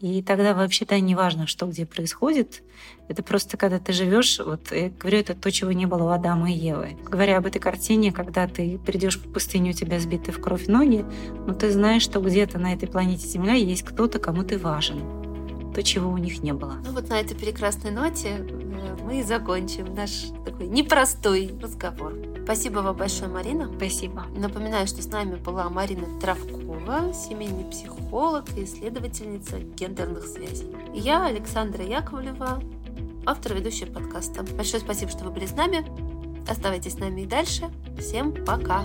и 0.00 0.22
тогда 0.22 0.54
вообще-то 0.54 0.98
не 1.00 1.16
важно, 1.16 1.48
что 1.48 1.66
где 1.66 1.84
происходит. 1.84 2.62
Это 3.08 3.24
просто 3.24 3.56
когда 3.56 3.80
ты 3.80 3.92
живешь, 3.92 4.38
вот 4.38 4.70
я 4.70 4.90
говорю, 4.90 5.18
это 5.18 5.34
то, 5.34 5.50
чего 5.50 5.72
не 5.72 5.86
было 5.86 6.04
у 6.04 6.08
Адама 6.08 6.52
и 6.52 6.54
Евы. 6.54 6.96
Говоря 7.04 7.38
об 7.38 7.46
этой 7.46 7.58
картине, 7.58 8.12
когда 8.12 8.46
ты 8.46 8.78
придешь 8.78 9.18
в 9.18 9.32
пустыню, 9.32 9.70
у 9.70 9.74
тебя 9.74 9.98
сбиты 9.98 10.30
в 10.30 10.40
кровь 10.40 10.68
ноги, 10.68 11.04
но 11.46 11.52
ты 11.52 11.72
знаешь, 11.72 12.02
что 12.02 12.20
где-то 12.20 12.60
на 12.60 12.74
этой 12.74 12.88
планете 12.88 13.26
Земля 13.26 13.54
есть 13.54 13.82
кто-то, 13.82 14.20
кому 14.20 14.44
ты 14.44 14.56
важен 14.56 15.27
то, 15.74 15.82
чего 15.82 16.10
у 16.10 16.16
них 16.16 16.42
не 16.42 16.52
было. 16.52 16.76
Ну 16.84 16.92
вот 16.92 17.08
на 17.08 17.20
этой 17.20 17.36
прекрасной 17.36 17.90
ноте 17.90 18.46
э, 18.48 18.96
мы 19.04 19.20
и 19.20 19.22
закончим 19.22 19.94
наш 19.94 20.26
такой 20.44 20.66
непростой 20.66 21.52
разговор. 21.60 22.14
Спасибо 22.44 22.78
вам 22.78 22.96
большое, 22.96 23.30
Марина. 23.30 23.70
Спасибо. 23.76 24.24
Напоминаю, 24.34 24.86
что 24.86 25.02
с 25.02 25.06
нами 25.08 25.36
была 25.36 25.68
Марина 25.68 26.06
Травкова, 26.18 27.12
семейный 27.12 27.64
психолог 27.64 28.46
и 28.56 28.64
исследовательница 28.64 29.58
гендерных 29.58 30.24
связей. 30.24 30.74
И 30.94 31.00
я, 31.00 31.26
Александра 31.26 31.84
Яковлева, 31.84 32.62
автор 33.26 33.54
ведущая 33.54 33.86
подкаста. 33.86 34.44
Большое 34.56 34.82
спасибо, 34.82 35.10
что 35.10 35.24
вы 35.24 35.30
были 35.30 35.44
с 35.44 35.54
нами. 35.54 35.84
Оставайтесь 36.48 36.94
с 36.94 36.98
нами 36.98 37.20
и 37.20 37.26
дальше. 37.26 37.70
Всем 37.98 38.32
пока! 38.46 38.82